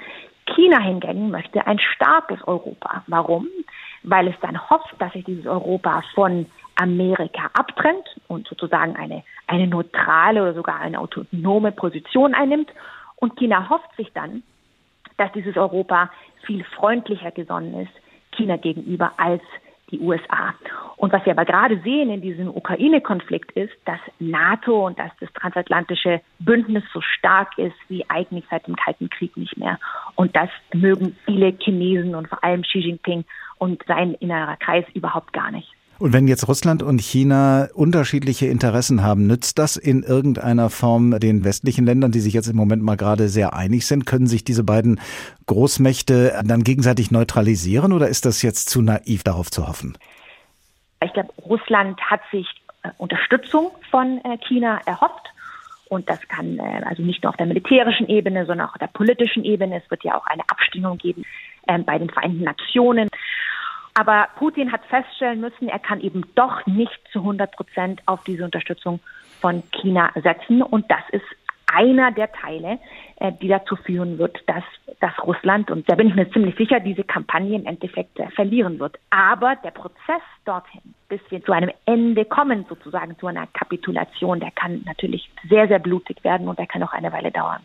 China 0.56 0.79
hingegen 0.79 1.32
möchte 1.32 1.65
ein 1.65 1.79
starkes 1.79 2.39
Europa. 2.48 3.03
Warum? 3.08 3.48
Weil 4.03 4.27
es 4.27 4.36
dann 4.41 4.70
hofft, 4.70 4.96
dass 5.00 5.13
sich 5.13 5.25
dieses 5.25 5.46
Europa 5.46 6.03
von 6.13 6.46
Amerika 6.75 7.50
abtrennt 7.53 8.08
und 8.27 8.48
sozusagen 8.48 8.96
eine, 8.96 9.24
eine 9.48 9.68
neutrale 9.68 10.41
oder 10.41 10.53
sogar 10.53 10.79
eine 10.79 11.00
autonome 11.00 11.72
Position 11.72 12.34
einnimmt. 12.34 12.72
Und 13.18 13.38
China 13.38 13.70
hofft 13.70 13.96
sich 13.98 14.12
dann, 14.13 14.44
dass 15.18 15.32
dieses 15.34 15.58
Europa 15.58 16.10
viel 16.44 16.63
freundlicher 16.63 17.32
gesonnen 17.32 17.82
ist 17.82 17.91
China 18.32 18.58
gegenüber 18.58 19.12
als 19.18 19.41
die 19.91 20.00
USA. 20.00 20.53
Und 20.98 21.13
was 21.13 21.25
wir 21.25 21.31
aber 21.31 21.46
gerade 21.46 21.79
sehen 21.81 22.10
in 22.10 22.22
diesem 22.22 22.50
Ukraine-Konflikt 22.50 23.51
ist, 23.53 23.74
dass 23.86 24.00
NATO 24.19 24.88
und 24.88 25.00
dass 25.00 25.12
das 25.19 25.31
transatlantische 25.34 26.22
Bündnis 26.39 26.84
so 26.93 27.01
stark 27.01 27.58
ist 27.58 27.75
wie 27.88 28.10
eigentlich 28.10 28.43
seit 28.50 28.67
dem 28.67 28.75
Kalten 28.75 29.10
Krieg 29.10 29.36
nicht 29.38 29.58
mehr. 29.58 29.79
Und 30.15 30.36
das 30.36 30.50
mögen 30.74 31.15
viele 31.25 31.53
Chinesen 31.60 32.15
und 32.15 32.27
vor 32.27 32.43
allem 32.43 32.63
Xi 32.63 32.79
Jinping 32.79 33.24
und 33.58 33.84
sein 33.88 34.13
innerer 34.15 34.58
Kreis 34.58 34.86
überhaupt 34.93 35.34
gar 35.34 35.51
nicht. 35.51 35.74
Und 36.00 36.13
wenn 36.13 36.29
jetzt 36.29 36.48
Russland 36.48 36.82
und 36.82 37.01
China 37.01 37.68
unterschiedliche 37.74 38.46
Interessen 38.46 39.03
haben, 39.03 39.27
nützt 39.27 39.60
das 39.60 39.75
in 39.75 40.03
irgendeiner 40.03 40.70
Form 40.70 41.20
den 41.20 41.44
westlichen 41.44 41.86
Ländern, 41.86 42.13
die 42.13 42.22
sich 42.22 42.34
jetzt 42.34 42.48
im 42.48 42.56
Moment 42.56 42.82
mal 42.82 42.96
gerade 42.96 43.27
sehr 43.27 43.53
einig 43.53 43.86
sind? 43.86 44.06
Können 44.06 44.25
sich 44.25 44.46
diese 44.46 44.63
beiden 44.63 45.01
Großmächte 45.48 46.41
dann 46.46 46.63
gegenseitig 46.63 47.12
neutralisieren 47.12 47.91
oder 47.91 48.08
ist 48.08 48.25
das 48.25 48.41
jetzt 48.41 48.70
zu 48.70 48.82
naiv 48.82 49.24
darauf 49.24 49.51
zu 49.51 49.68
hoffen? 49.68 49.98
Ich 51.03 51.12
glaube, 51.12 51.34
Russland 51.46 52.00
hat 52.00 52.22
sich 52.32 52.48
äh, 52.84 52.91
Unterstützung 52.98 53.72
von 53.91 54.22
äh, 54.24 54.38
China 54.48 54.79
erhofft. 54.86 55.27
Und 55.89 56.10
das 56.10 56.20
kann 56.29 56.60
äh, 56.60 56.82
also 56.86 57.03
nicht 57.03 57.24
nur 57.24 57.32
auf 57.32 57.38
der 57.38 57.46
militärischen 57.46 58.08
Ebene, 58.08 58.46
sondern 58.46 58.68
auch 58.68 58.74
auf 58.74 58.79
der 58.79 58.88
politischen 58.88 59.44
Ebene. 59.44 59.82
Es 59.84 59.91
wird 59.91 60.06
ja 60.06 60.15
auch 60.15 60.25
eine 60.27 60.44
Abstimmung 60.48 60.98
geben 60.98 61.25
bei 61.86 62.00
den 62.00 62.10
Vereinten 62.10 62.46
Nationen. 62.46 63.10
Aber 63.93 64.27
Putin 64.38 64.72
hat 64.72 64.86
feststellen 64.86 65.41
müssen, 65.41 65.67
er 65.67 65.79
kann 65.79 66.00
eben 66.01 66.24
doch 66.36 66.65
nicht 66.65 67.00
zu 67.12 67.19
100 67.19 67.51
Prozent 67.51 68.01
auf 68.05 68.24
diese 68.24 68.46
Unterstützung 68.46 69.00
von 69.41 69.63
China 69.72 70.12
setzen. 70.15 70.62
Und 70.62 70.89
das 70.89 71.03
ist 71.12 71.25
einer 71.72 72.12
der 72.12 72.31
Teile, 72.31 72.79
äh, 73.17 73.31
die 73.31 73.48
dazu 73.48 73.75
führen 73.75 74.17
wird, 74.17 74.38
dass, 74.48 74.63
dass 75.00 75.12
Russland, 75.24 75.69
und 75.72 75.89
da 75.89 75.96
bin 75.96 76.08
ich 76.08 76.15
mir 76.15 76.29
ziemlich 76.31 76.55
sicher, 76.55 76.79
diese 76.79 77.03
Kampagne 77.03 77.55
im 77.55 77.65
Endeffekt 77.65 78.19
äh, 78.19 78.29
verlieren 78.31 78.79
wird. 78.79 78.98
Aber 79.10 79.55
der 79.63 79.72
Prozess 79.72 80.22
dorthin, 80.46 80.81
bis 81.08 81.22
wir 81.29 81.43
zu 81.43 81.51
einem 81.51 81.72
Ende 81.86 82.25
kommen, 82.25 82.65
sozusagen 82.67 83.17
zu 83.19 83.27
einer 83.27 83.48
Kapitulation, 83.48 84.39
der 84.39 84.51
kann 84.51 84.84
natürlich 84.86 85.29
sehr, 85.48 85.67
sehr 85.67 85.79
blutig 85.79 86.24
werden 86.24 86.48
und 86.48 86.58
der 86.58 86.67
kann 86.67 86.84
auch 86.84 86.93
eine 86.93 87.12
Weile 87.12 87.31
dauern. 87.31 87.62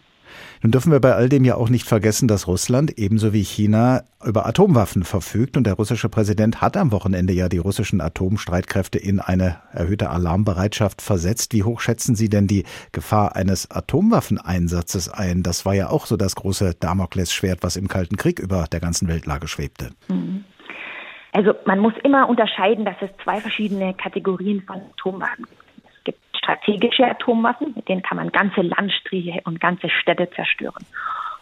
Nun 0.63 0.73
dürfen 0.73 0.93
wir 0.93 1.01
bei 1.01 1.15
all 1.15 1.29
dem 1.29 1.45
ja 1.45 1.57
auch 1.57 1.69
nicht 1.69 1.87
vergessen, 1.87 2.29
dass 2.29 2.47
Russland 2.47 2.99
ebenso 2.99 3.33
wie 3.33 3.43
China 3.43 4.03
über 4.25 4.47
Atomwaffen 4.47 5.05
verfügt 5.05 5.57
und 5.57 5.67
der 5.67 5.75
russische 5.75 6.09
Präsident 6.09 6.61
hat 6.61 6.77
am 6.77 6.93
Wochenende 6.93 7.33
ja 7.33 7.49
die 7.49 7.59
russischen 7.59 8.01
Atomstreitkräfte 8.01 8.99
in 8.99 9.21
eine 9.21 9.59
erhöhte 9.73 10.11
Alarmbereitschaft 10.11 11.03
versetzt. 11.03 11.53
Wie 11.53 11.63
hoch 11.63 11.81
schätzen 11.81 12.15
Sie 12.15 12.29
denn 12.29 12.47
die 12.47 12.65
Gefahr 12.93 13.37
eines 13.37 13.71
Atomwaffeneinsatzes 13.71 15.09
ein? 15.09 15.43
Das 15.43 15.67
war 15.67 15.75
ja 15.75 15.91
auch 15.91 16.07
so 16.07 16.17
das 16.17 16.37
große 16.37 16.75
Damoklesschwert, 16.81 17.63
was 17.63 17.77
im 17.77 17.89
Kalten 17.89 18.17
Krieg 18.17 18.39
über 18.39 18.67
der 18.71 18.81
ganzen 18.81 19.09
Weltlage 19.09 19.49
schwebte. 19.49 19.91
Also 21.33 21.55
man 21.67 21.81
muss 21.81 21.95
immer 22.05 22.29
unterscheiden, 22.29 22.85
dass 22.85 22.97
es 23.01 23.11
zwei 23.23 23.41
verschiedene 23.41 23.93
Kategorien 23.95 24.63
von 24.63 24.81
Atomwaffen 24.93 25.45
gibt 25.47 25.64
strategische 26.45 27.05
Atomwaffen, 27.05 27.73
mit 27.75 27.89
denen 27.89 28.03
kann 28.03 28.19
man 28.19 28.31
ganze 28.31 28.61
Landstriche 28.61 29.41
und 29.45 29.61
ganze 29.61 29.89
Städte 29.89 30.31
zerstören. 30.31 30.85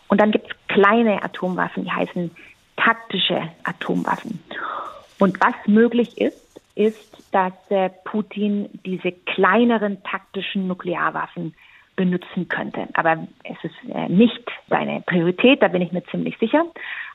Und 0.09 0.21
dann 0.21 0.31
gibt 0.31 0.51
es 0.51 0.69
kleine 0.69 1.23
Atomwaffen, 1.23 1.85
die 1.85 1.91
heißen 1.91 2.31
taktische 2.77 3.49
Atomwaffen. 3.65 4.43
Und 5.19 5.41
was 5.41 5.55
möglich 5.67 6.19
ist, 6.19 6.61
ist, 6.75 7.33
dass 7.33 7.53
äh, 7.71 7.91
Putin 8.05 8.69
diese 8.85 9.13
kleineren 9.13 10.03
taktischen 10.05 10.67
Nuklearwaffen 10.67 11.55
benutzen 11.97 12.49
könnte. 12.49 12.89
Aber 12.95 13.27
es 13.45 13.57
ist 13.63 13.95
äh, 13.95 14.09
nicht 14.09 14.43
seine 14.69 15.03
Priorität, 15.03 15.63
da 15.63 15.69
bin 15.69 15.83
ich 15.83 15.93
mir 15.93 16.05
ziemlich 16.05 16.39
sicher. 16.39 16.65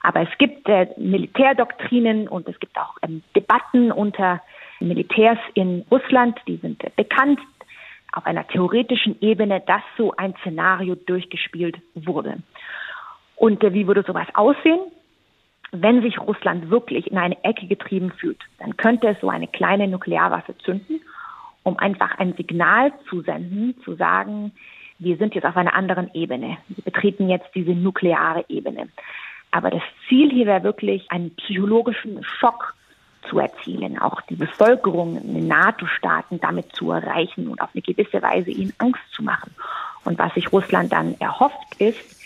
Aber 0.03 0.21
es 0.21 0.37
gibt 0.37 0.69
äh, 0.69 0.87
Militärdoktrinen 0.97 2.27
und 2.27 2.47
es 2.47 2.59
gibt 2.59 2.77
auch 2.77 2.97
ähm, 3.01 3.23
Debatten 3.35 3.91
unter 3.91 4.41
Militärs 4.79 5.39
in 5.55 5.85
Russland, 5.89 6.39
die 6.47 6.57
sind 6.57 6.83
bekannt, 6.95 7.39
auf 8.17 8.25
einer 8.25 8.47
theoretischen 8.47 9.21
Ebene, 9.21 9.61
dass 9.61 9.81
so 9.97 10.13
ein 10.17 10.33
Szenario 10.41 10.95
durchgespielt 10.95 11.77
wurde. 11.93 12.37
Und 13.35 13.63
äh, 13.63 13.73
wie 13.73 13.85
würde 13.85 14.03
sowas 14.05 14.27
aussehen? 14.33 14.79
Wenn 15.71 16.01
sich 16.01 16.19
Russland 16.19 16.69
wirklich 16.69 17.11
in 17.11 17.17
eine 17.17 17.43
Ecke 17.43 17.67
getrieben 17.67 18.11
fühlt, 18.11 18.39
dann 18.57 18.75
könnte 18.77 19.07
es 19.09 19.19
so 19.21 19.29
eine 19.29 19.47
kleine 19.47 19.87
Nuklearwaffe 19.87 20.57
zünden, 20.57 21.01
um 21.63 21.77
einfach 21.77 22.17
ein 22.17 22.33
Signal 22.33 22.91
zu 23.09 23.21
senden, 23.21 23.75
zu 23.83 23.95
sagen, 23.95 24.51
wir 24.97 25.17
sind 25.17 25.35
jetzt 25.35 25.45
auf 25.45 25.57
einer 25.57 25.75
anderen 25.75 26.09
Ebene. 26.13 26.57
Wir 26.69 26.83
betreten 26.85 27.29
jetzt 27.29 27.49
diese 27.53 27.71
nukleare 27.71 28.45
Ebene. 28.47 28.89
Aber 29.51 29.69
das 29.69 29.83
Ziel 30.07 30.31
hier 30.31 30.47
wäre 30.47 30.63
wirklich, 30.63 31.11
einen 31.11 31.35
psychologischen 31.35 32.23
Schock 32.23 32.73
zu 33.29 33.39
erzielen, 33.39 33.99
auch 33.99 34.21
die 34.21 34.35
Bevölkerung 34.35 35.17
in 35.17 35.33
den 35.33 35.47
NATO-Staaten 35.47 36.39
damit 36.39 36.73
zu 36.73 36.91
erreichen 36.91 37.47
und 37.47 37.61
auf 37.61 37.69
eine 37.73 37.81
gewisse 37.81 38.21
Weise 38.21 38.51
ihnen 38.51 38.73
Angst 38.77 39.01
zu 39.11 39.23
machen. 39.23 39.53
Und 40.05 40.17
was 40.17 40.33
sich 40.33 40.51
Russland 40.51 40.91
dann 40.91 41.15
erhofft, 41.19 41.79
ist, 41.79 42.17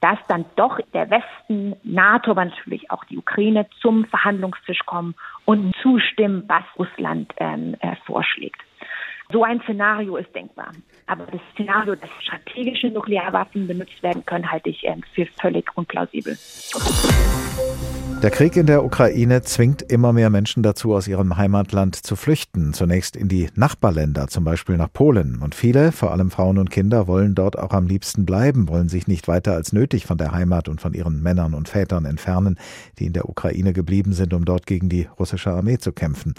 dass 0.00 0.18
dann 0.28 0.44
doch 0.56 0.78
der 0.94 1.10
Westen, 1.10 1.74
NATO, 1.82 2.32
aber 2.32 2.44
natürlich 2.44 2.90
auch 2.90 3.04
die 3.04 3.18
Ukraine 3.18 3.66
zum 3.80 4.04
Verhandlungstisch 4.04 4.80
kommen 4.86 5.14
und 5.44 5.74
zustimmen, 5.82 6.44
was 6.46 6.62
Russland 6.78 7.32
ähm, 7.38 7.74
äh, 7.80 7.96
vorschlägt. 8.06 8.60
So 9.30 9.44
ein 9.44 9.60
Szenario 9.62 10.16
ist 10.16 10.34
denkbar. 10.34 10.72
Aber 11.06 11.26
das 11.26 11.40
Szenario, 11.52 11.94
dass 11.94 12.08
strategische 12.20 12.88
Nuklearwaffen 12.88 13.66
benutzt 13.66 14.02
werden 14.02 14.24
können, 14.24 14.50
halte 14.50 14.70
ich 14.70 14.84
ähm, 14.84 15.02
für 15.14 15.26
völlig 15.40 15.64
unplausibel. 15.76 16.36
Der 18.20 18.30
Krieg 18.32 18.56
in 18.56 18.66
der 18.66 18.84
Ukraine 18.84 19.42
zwingt 19.42 19.80
immer 19.80 20.12
mehr 20.12 20.28
Menschen 20.28 20.64
dazu, 20.64 20.92
aus 20.92 21.06
ihrem 21.06 21.36
Heimatland 21.36 21.94
zu 21.94 22.16
flüchten. 22.16 22.74
Zunächst 22.74 23.14
in 23.14 23.28
die 23.28 23.48
Nachbarländer, 23.54 24.26
zum 24.26 24.42
Beispiel 24.42 24.76
nach 24.76 24.92
Polen. 24.92 25.38
Und 25.40 25.54
viele, 25.54 25.92
vor 25.92 26.10
allem 26.10 26.32
Frauen 26.32 26.58
und 26.58 26.68
Kinder, 26.68 27.06
wollen 27.06 27.36
dort 27.36 27.56
auch 27.56 27.70
am 27.70 27.86
liebsten 27.86 28.26
bleiben, 28.26 28.68
wollen 28.68 28.88
sich 28.88 29.06
nicht 29.06 29.28
weiter 29.28 29.52
als 29.52 29.72
nötig 29.72 30.04
von 30.04 30.18
der 30.18 30.32
Heimat 30.32 30.68
und 30.68 30.80
von 30.80 30.94
ihren 30.94 31.22
Männern 31.22 31.54
und 31.54 31.68
Vätern 31.68 32.06
entfernen, 32.06 32.58
die 32.98 33.06
in 33.06 33.12
der 33.12 33.28
Ukraine 33.28 33.72
geblieben 33.72 34.12
sind, 34.12 34.34
um 34.34 34.44
dort 34.44 34.66
gegen 34.66 34.88
die 34.88 35.06
russische 35.16 35.52
Armee 35.52 35.78
zu 35.78 35.92
kämpfen. 35.92 36.34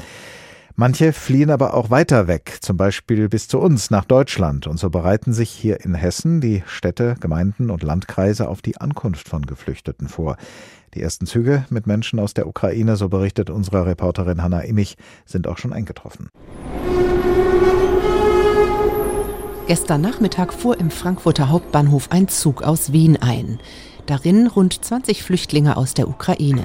Manche 0.76 1.12
fliehen 1.12 1.50
aber 1.50 1.74
auch 1.74 1.90
weiter 1.90 2.28
weg, 2.28 2.58
zum 2.62 2.78
Beispiel 2.78 3.28
bis 3.28 3.50
zu 3.50 3.60
uns 3.60 3.90
nach 3.90 4.06
Deutschland. 4.06 4.66
Und 4.66 4.80
so 4.80 4.90
bereiten 4.90 5.34
sich 5.34 5.50
hier 5.50 5.84
in 5.84 5.94
Hessen 5.94 6.40
die 6.40 6.64
Städte, 6.68 7.16
Gemeinden 7.20 7.70
und 7.70 7.84
Landkreise 7.84 8.48
auf 8.48 8.62
die 8.62 8.78
Ankunft 8.78 9.28
von 9.28 9.46
Geflüchteten 9.46 10.08
vor. 10.08 10.38
Die 10.96 11.02
ersten 11.02 11.26
Züge 11.26 11.66
mit 11.70 11.88
Menschen 11.88 12.20
aus 12.20 12.34
der 12.34 12.48
Ukraine, 12.48 12.96
so 12.96 13.10
berichtet 13.10 13.50
unsere 13.50 13.86
Reporterin 13.86 14.42
Hanna 14.42 14.62
Immich, 14.62 14.98
sind 15.26 15.48
auch 15.48 15.58
schon 15.58 15.74
eingetroffen. 15.74 16.30
Gestern 19.68 20.02
Nachmittag 20.02 20.52
fuhr 20.52 20.80
im 20.80 20.90
Frankfurter 20.90 21.50
Hauptbahnhof 21.50 22.12
ein 22.12 22.28
Zug 22.28 22.64
aus 22.64 22.92
Wien 22.92 23.18
ein. 23.22 23.60
Darin 24.10 24.48
rund 24.48 24.84
20 24.84 25.22
Flüchtlinge 25.22 25.78
aus 25.78 25.94
der 25.94 26.08
Ukraine. 26.08 26.64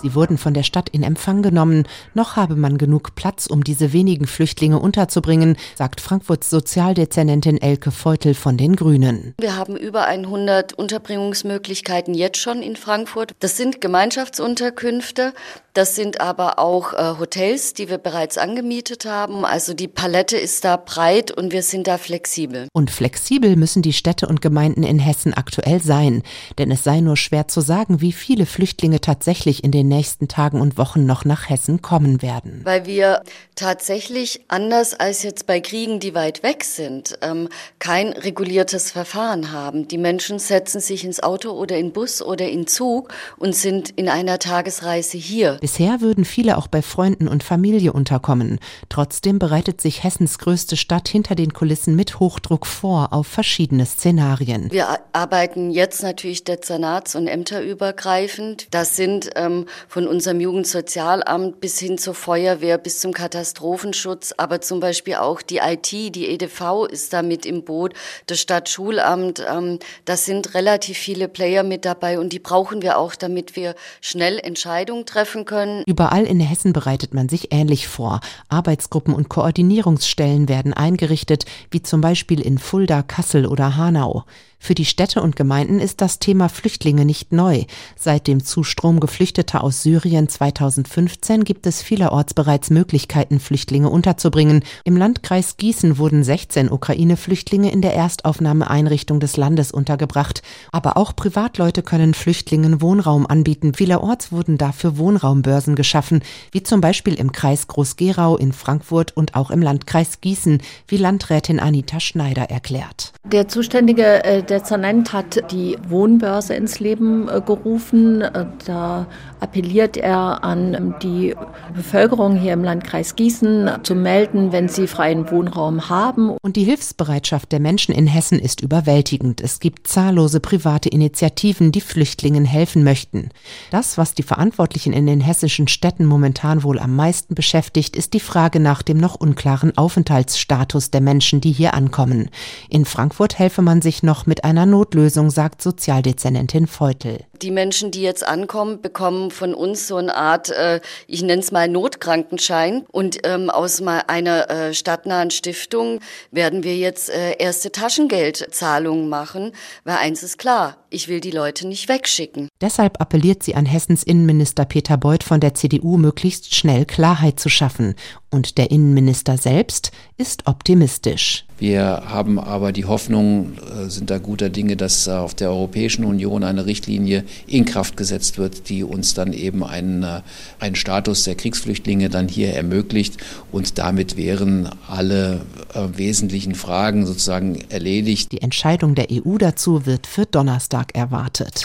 Sie 0.00 0.14
wurden 0.14 0.38
von 0.38 0.54
der 0.54 0.62
Stadt 0.62 0.88
in 0.88 1.02
Empfang 1.02 1.42
genommen. 1.42 1.86
Noch 2.14 2.36
habe 2.36 2.56
man 2.56 2.78
genug 2.78 3.14
Platz, 3.14 3.46
um 3.46 3.62
diese 3.62 3.92
wenigen 3.92 4.26
Flüchtlinge 4.26 4.78
unterzubringen, 4.78 5.58
sagt 5.76 6.00
Frankfurts 6.00 6.48
Sozialdezernentin 6.48 7.60
Elke 7.60 7.90
Feutel 7.90 8.32
von 8.32 8.56
den 8.56 8.76
Grünen. 8.76 9.34
Wir 9.38 9.56
haben 9.56 9.76
über 9.76 10.06
100 10.06 10.72
Unterbringungsmöglichkeiten 10.72 12.14
jetzt 12.14 12.38
schon 12.38 12.62
in 12.62 12.74
Frankfurt. 12.74 13.32
Das 13.40 13.58
sind 13.58 13.82
Gemeinschaftsunterkünfte. 13.82 15.34
Das 15.78 15.94
sind 15.94 16.20
aber 16.20 16.58
auch 16.58 16.92
äh, 16.92 17.20
Hotels, 17.20 17.72
die 17.72 17.88
wir 17.88 17.98
bereits 17.98 18.36
angemietet 18.36 19.04
haben. 19.04 19.44
Also 19.44 19.74
die 19.74 19.86
Palette 19.86 20.36
ist 20.36 20.64
da 20.64 20.76
breit 20.76 21.30
und 21.30 21.52
wir 21.52 21.62
sind 21.62 21.86
da 21.86 21.98
flexibel. 21.98 22.66
Und 22.72 22.90
flexibel 22.90 23.54
müssen 23.54 23.82
die 23.82 23.92
Städte 23.92 24.26
und 24.26 24.42
Gemeinden 24.42 24.82
in 24.82 24.98
Hessen 24.98 25.34
aktuell 25.34 25.80
sein. 25.80 26.24
Denn 26.58 26.72
es 26.72 26.82
sei 26.82 26.98
nur 26.98 27.16
schwer 27.16 27.46
zu 27.46 27.60
sagen, 27.60 28.00
wie 28.00 28.10
viele 28.10 28.44
Flüchtlinge 28.44 29.00
tatsächlich 29.00 29.62
in 29.62 29.70
den 29.70 29.86
nächsten 29.86 30.26
Tagen 30.26 30.60
und 30.60 30.78
Wochen 30.78 31.06
noch 31.06 31.24
nach 31.24 31.48
Hessen 31.48 31.80
kommen 31.80 32.22
werden. 32.22 32.62
Weil 32.64 32.84
wir 32.86 33.22
tatsächlich, 33.54 34.40
anders 34.48 34.94
als 34.94 35.22
jetzt 35.22 35.46
bei 35.46 35.60
Kriegen, 35.60 36.00
die 36.00 36.12
weit 36.12 36.42
weg 36.42 36.64
sind, 36.64 37.20
ähm, 37.22 37.48
kein 37.78 38.08
reguliertes 38.08 38.90
Verfahren 38.90 39.52
haben. 39.52 39.86
Die 39.86 39.98
Menschen 39.98 40.40
setzen 40.40 40.80
sich 40.80 41.04
ins 41.04 41.22
Auto 41.22 41.50
oder 41.50 41.78
in 41.78 41.92
Bus 41.92 42.20
oder 42.20 42.48
in 42.48 42.66
Zug 42.66 43.12
und 43.36 43.54
sind 43.54 43.90
in 43.90 44.08
einer 44.08 44.40
Tagesreise 44.40 45.18
hier. 45.18 45.58
Bisher 45.68 46.00
würden 46.00 46.24
viele 46.24 46.56
auch 46.56 46.66
bei 46.66 46.80
Freunden 46.80 47.28
und 47.28 47.42
Familie 47.42 47.92
unterkommen. 47.92 48.58
Trotzdem 48.88 49.38
bereitet 49.38 49.82
sich 49.82 50.02
Hessens 50.02 50.38
größte 50.38 50.78
Stadt 50.78 51.08
hinter 51.08 51.34
den 51.34 51.52
Kulissen 51.52 51.94
mit 51.94 52.20
Hochdruck 52.20 52.64
vor 52.64 53.12
auf 53.12 53.26
verschiedene 53.26 53.84
Szenarien. 53.84 54.72
Wir 54.72 54.98
arbeiten 55.12 55.70
jetzt 55.70 56.02
natürlich 56.02 56.44
dezernats- 56.44 57.14
und 57.14 57.26
ämterübergreifend. 57.26 58.68
Das 58.70 58.96
sind 58.96 59.28
ähm, 59.36 59.66
von 59.88 60.08
unserem 60.08 60.40
Jugendsozialamt 60.40 61.60
bis 61.60 61.78
hin 61.78 61.98
zur 61.98 62.14
Feuerwehr, 62.14 62.78
bis 62.78 63.00
zum 63.00 63.12
Katastrophenschutz, 63.12 64.32
aber 64.38 64.62
zum 64.62 64.80
Beispiel 64.80 65.16
auch 65.16 65.42
die 65.42 65.58
IT, 65.58 65.92
die 65.92 66.28
EDV 66.28 66.86
ist 66.90 67.12
da 67.12 67.20
mit 67.20 67.44
im 67.44 67.62
Boot, 67.62 67.92
das 68.24 68.40
Stadtschulamt. 68.40 69.44
Ähm, 69.46 69.80
das 70.06 70.24
sind 70.24 70.54
relativ 70.54 70.96
viele 70.96 71.28
Player 71.28 71.62
mit 71.62 71.84
dabei 71.84 72.18
und 72.18 72.32
die 72.32 72.38
brauchen 72.38 72.80
wir 72.80 72.96
auch, 72.96 73.14
damit 73.14 73.54
wir 73.54 73.74
schnell 74.00 74.38
Entscheidungen 74.38 75.04
treffen 75.04 75.44
können. 75.48 75.82
Überall 75.86 76.22
in 76.22 76.38
Hessen 76.38 76.72
bereitet 76.72 77.12
man 77.12 77.28
sich 77.28 77.52
ähnlich 77.52 77.88
vor. 77.88 78.20
Arbeitsgruppen 78.48 79.12
und 79.12 79.28
Koordinierungsstellen 79.28 80.48
werden 80.48 80.72
eingerichtet, 80.72 81.46
wie 81.72 81.82
zum 81.82 82.00
Beispiel 82.00 82.40
in 82.40 82.58
Fulda, 82.58 83.02
Kassel 83.02 83.46
oder 83.46 83.76
Hanau. 83.76 84.24
Für 84.58 84.74
die 84.74 84.84
Städte 84.84 85.22
und 85.22 85.36
Gemeinden 85.36 85.78
ist 85.78 86.00
das 86.00 86.18
Thema 86.18 86.48
Flüchtlinge 86.48 87.04
nicht 87.04 87.32
neu. 87.32 87.64
Seit 87.96 88.26
dem 88.26 88.44
Zustrom 88.44 89.00
Geflüchteter 89.00 89.62
aus 89.62 89.82
Syrien 89.82 90.28
2015 90.28 91.44
gibt 91.44 91.66
es 91.66 91.80
vielerorts 91.80 92.34
bereits 92.34 92.68
Möglichkeiten, 92.68 93.40
Flüchtlinge 93.40 93.88
unterzubringen. 93.88 94.64
Im 94.84 94.96
Landkreis 94.96 95.56
Gießen 95.56 95.96
wurden 95.96 96.24
16 96.24 96.70
Ukraine-Flüchtlinge 96.70 97.70
in 97.70 97.82
der 97.82 97.94
Erstaufnahmeeinrichtung 97.94 99.20
des 99.20 99.36
Landes 99.36 99.70
untergebracht. 99.70 100.42
Aber 100.72 100.96
auch 100.96 101.14
Privatleute 101.14 101.82
können 101.82 102.12
Flüchtlingen 102.12 102.82
Wohnraum 102.82 103.26
anbieten. 103.26 103.74
Vielerorts 103.74 104.32
wurden 104.32 104.58
dafür 104.58 104.98
Wohnraumbörsen 104.98 105.76
geschaffen, 105.76 106.22
wie 106.52 106.62
zum 106.62 106.80
Beispiel 106.80 107.14
im 107.14 107.32
Kreis 107.32 107.68
Groß-Gerau, 107.68 108.36
in 108.36 108.52
Frankfurt 108.52 109.16
und 109.16 109.34
auch 109.34 109.50
im 109.50 109.62
Landkreis 109.62 110.20
Gießen, 110.20 110.60
wie 110.88 110.96
Landrätin 110.96 111.60
Anita 111.60 112.00
Schneider 112.00 112.50
erklärt. 112.50 113.12
Der 113.24 113.48
zuständige 113.48 114.24
äh, 114.24 114.42
Dezernent 114.48 115.12
hat 115.12 115.50
die 115.52 115.76
Wohnbörse 115.88 116.54
ins 116.54 116.80
Leben 116.80 117.28
äh, 117.28 117.40
gerufen. 117.40 118.22
Äh, 118.22 118.46
da 118.66 119.06
appelliert 119.40 119.96
er 119.96 120.44
an 120.44 120.94
die 121.02 121.34
Bevölkerung 121.74 122.36
hier 122.36 122.52
im 122.52 122.64
Landkreis 122.64 123.16
Gießen 123.16 123.70
zu 123.82 123.94
melden, 123.94 124.52
wenn 124.52 124.68
sie 124.68 124.86
freien 124.86 125.30
Wohnraum 125.30 125.88
haben. 125.88 126.36
Und 126.42 126.56
die 126.56 126.64
Hilfsbereitschaft 126.64 127.52
der 127.52 127.60
Menschen 127.60 127.94
in 127.94 128.06
Hessen 128.06 128.38
ist 128.38 128.60
überwältigend. 128.60 129.40
Es 129.40 129.60
gibt 129.60 129.86
zahllose 129.86 130.40
private 130.40 130.88
Initiativen, 130.88 131.72
die 131.72 131.80
Flüchtlingen 131.80 132.44
helfen 132.44 132.84
möchten. 132.84 133.30
Das, 133.70 133.98
was 133.98 134.14
die 134.14 134.22
Verantwortlichen 134.22 134.92
in 134.92 135.06
den 135.06 135.20
hessischen 135.20 135.68
Städten 135.68 136.06
momentan 136.06 136.62
wohl 136.62 136.78
am 136.78 136.96
meisten 136.96 137.34
beschäftigt, 137.34 137.96
ist 137.96 138.14
die 138.14 138.20
Frage 138.20 138.60
nach 138.60 138.82
dem 138.82 138.98
noch 138.98 139.14
unklaren 139.14 139.76
Aufenthaltsstatus 139.76 140.90
der 140.90 141.00
Menschen, 141.00 141.40
die 141.40 141.52
hier 141.52 141.74
ankommen. 141.74 142.30
In 142.68 142.84
Frankfurt 142.84 143.38
helfe 143.38 143.62
man 143.62 143.82
sich 143.82 144.02
noch 144.02 144.26
mit 144.26 144.44
einer 144.44 144.66
Notlösung, 144.66 145.30
sagt 145.30 145.62
Sozialdezernentin 145.62 146.66
Feutel. 146.66 147.27
Die 147.42 147.50
Menschen, 147.50 147.90
die 147.90 148.02
jetzt 148.02 148.26
ankommen, 148.26 148.80
bekommen 148.80 149.30
von 149.30 149.54
uns 149.54 149.86
so 149.86 149.96
eine 149.96 150.14
Art, 150.14 150.50
äh, 150.50 150.80
ich 151.06 151.22
nenne 151.22 151.40
es 151.40 151.52
mal 151.52 151.68
Notkrankenschein. 151.68 152.84
Und 152.90 153.18
ähm, 153.24 153.50
aus 153.50 153.80
mal 153.80 154.02
einer 154.06 154.50
äh, 154.50 154.74
stadtnahen 154.74 155.30
Stiftung 155.30 156.00
werden 156.30 156.62
wir 156.62 156.76
jetzt 156.76 157.10
äh, 157.10 157.36
erste 157.38 157.70
Taschengeldzahlungen 157.72 159.08
machen, 159.08 159.52
weil 159.84 159.96
eins 159.96 160.22
ist 160.22 160.38
klar, 160.38 160.76
ich 160.90 161.08
will 161.08 161.20
die 161.20 161.30
Leute 161.30 161.66
nicht 161.66 161.88
wegschicken. 161.88 162.48
Deshalb 162.60 163.00
appelliert 163.00 163.42
sie 163.42 163.54
an 163.54 163.66
Hessens 163.66 164.02
Innenminister 164.02 164.64
Peter 164.64 164.96
Beuth 164.96 165.22
von 165.22 165.40
der 165.40 165.54
CDU, 165.54 165.96
möglichst 165.96 166.54
schnell 166.54 166.86
Klarheit 166.86 167.38
zu 167.38 167.48
schaffen. 167.48 167.94
Und 168.30 168.58
der 168.58 168.70
Innenminister 168.70 169.38
selbst 169.38 169.90
ist 170.18 170.46
optimistisch. 170.46 171.46
Wir 171.58 172.02
haben 172.06 172.38
aber 172.38 172.72
die 172.72 172.84
Hoffnung, 172.84 173.54
äh, 173.56 173.88
sind 173.88 174.10
da 174.10 174.18
guter 174.18 174.50
Dinge, 174.50 174.76
dass 174.76 175.08
auf 175.08 175.34
der 175.34 175.50
Europäischen 175.50 176.04
Union 176.04 176.44
eine 176.44 176.66
Richtlinie 176.66 177.24
in 177.46 177.64
Kraft 177.64 177.96
gesetzt 177.96 178.38
wird, 178.38 178.68
die 178.68 178.84
uns 178.84 179.14
dann 179.14 179.32
eben 179.32 179.64
einen, 179.64 180.02
äh, 180.02 180.20
einen 180.60 180.76
Status 180.76 181.24
der 181.24 181.36
Kriegsflüchtlinge 181.36 182.10
dann 182.10 182.28
hier 182.28 182.52
ermöglicht. 182.52 183.16
Und 183.50 183.78
damit 183.78 184.16
wären 184.16 184.68
alle 184.86 185.40
äh, 185.74 185.88
wesentlichen 185.96 186.54
Fragen 186.54 187.06
sozusagen 187.06 187.58
erledigt. 187.70 188.30
Die 188.32 188.42
Entscheidung 188.42 188.94
der 188.94 189.06
EU 189.10 189.38
dazu 189.38 189.86
wird 189.86 190.06
für 190.06 190.26
Donnerstag 190.26 190.94
erwartet. 190.94 191.64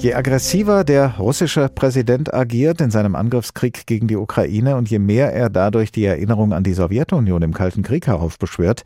Je 0.00 0.14
aggressiver 0.14 0.82
der 0.82 1.18
russische 1.18 1.68
Präsident 1.68 2.32
agiert 2.32 2.80
in 2.80 2.90
seinem 2.90 3.14
Angriffskrieg 3.14 3.86
gegen 3.86 4.06
die 4.06 4.16
Ukraine 4.16 4.76
und 4.76 4.88
je 4.88 4.98
mehr 4.98 5.34
er 5.34 5.50
dadurch 5.50 5.92
die 5.92 6.06
Erinnerung 6.06 6.54
an 6.54 6.62
die 6.62 6.72
Sowjetunion 6.72 7.42
im 7.42 7.52
Kalten 7.52 7.82
Krieg 7.82 8.06
heraufbeschwört, 8.06 8.82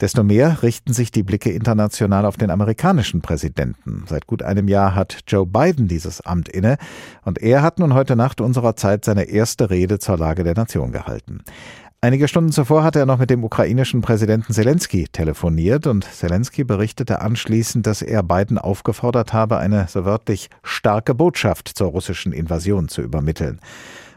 desto 0.00 0.24
mehr 0.24 0.60
richten 0.64 0.92
sich 0.92 1.12
die 1.12 1.22
Blicke 1.22 1.52
international 1.52 2.26
auf 2.26 2.36
den 2.36 2.50
amerikanischen 2.50 3.20
Präsidenten. 3.20 4.02
Seit 4.08 4.26
gut 4.26 4.42
einem 4.42 4.66
Jahr 4.66 4.96
hat 4.96 5.20
Joe 5.28 5.46
Biden 5.46 5.86
dieses 5.86 6.22
Amt 6.22 6.48
inne 6.48 6.76
und 7.24 7.38
er 7.40 7.62
hat 7.62 7.78
nun 7.78 7.94
heute 7.94 8.16
Nacht 8.16 8.40
unserer 8.40 8.74
Zeit 8.74 9.04
seine 9.04 9.28
erste 9.28 9.70
Rede 9.70 10.00
zur 10.00 10.18
Lage 10.18 10.42
der 10.42 10.54
Nation 10.54 10.90
gehalten. 10.90 11.44
Einige 12.00 12.28
Stunden 12.28 12.52
zuvor 12.52 12.84
hatte 12.84 13.00
er 13.00 13.06
noch 13.06 13.18
mit 13.18 13.28
dem 13.28 13.42
ukrainischen 13.42 14.02
Präsidenten 14.02 14.52
Zelensky 14.52 15.08
telefoniert 15.10 15.88
und 15.88 16.04
Zelensky 16.04 16.62
berichtete 16.62 17.20
anschließend, 17.22 17.88
dass 17.88 18.02
er 18.02 18.22
Biden 18.22 18.56
aufgefordert 18.56 19.32
habe, 19.32 19.58
eine 19.58 19.88
so 19.88 20.04
wörtlich 20.04 20.48
starke 20.62 21.12
Botschaft 21.12 21.66
zur 21.66 21.88
russischen 21.88 22.32
Invasion 22.32 22.86
zu 22.86 23.02
übermitteln. 23.02 23.58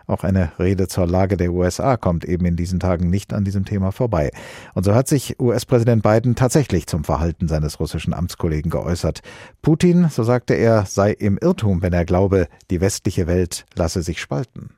Auch 0.06 0.24
eine 0.24 0.52
Rede 0.60 0.90
zur 0.90 1.08
Lage 1.08 1.38
der 1.38 1.54
USA 1.54 1.98
kommt 1.98 2.24
eben 2.24 2.46
in 2.46 2.56
diesen 2.56 2.80
Tagen 2.80 3.10
nicht 3.10 3.34
an 3.34 3.46
diesem 3.46 3.66
Thema 3.66 3.92
vorbei. 3.92 4.30
Und 4.76 4.84
so 4.84 4.94
hat 4.94 5.08
sich 5.08 5.40
US-Präsident 5.40 6.04
Biden 6.04 6.36
tatsächlich 6.36 6.86
zum 6.86 7.04
Verhalten 7.04 7.48
seines 7.48 7.80
russischen 7.80 8.14
Amtskollegen 8.14 8.70
geäußert. 8.70 9.22
Putin, 9.64 10.10
so 10.12 10.22
sagte 10.22 10.54
er, 10.54 10.86
sei 10.86 11.14
im 11.14 11.40
Irrtum, 11.40 11.82
wenn 11.82 11.94
er 11.94 12.06
glaube, 12.06 12.48
die 12.70 12.80
westliche 12.80 13.26
Welt 13.26 13.66
lasse 13.74 14.04
sich 14.04 14.22
spalten. 14.22 14.70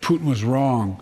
Putin 0.00 0.30
was 0.30 0.46
wrong. 0.46 0.98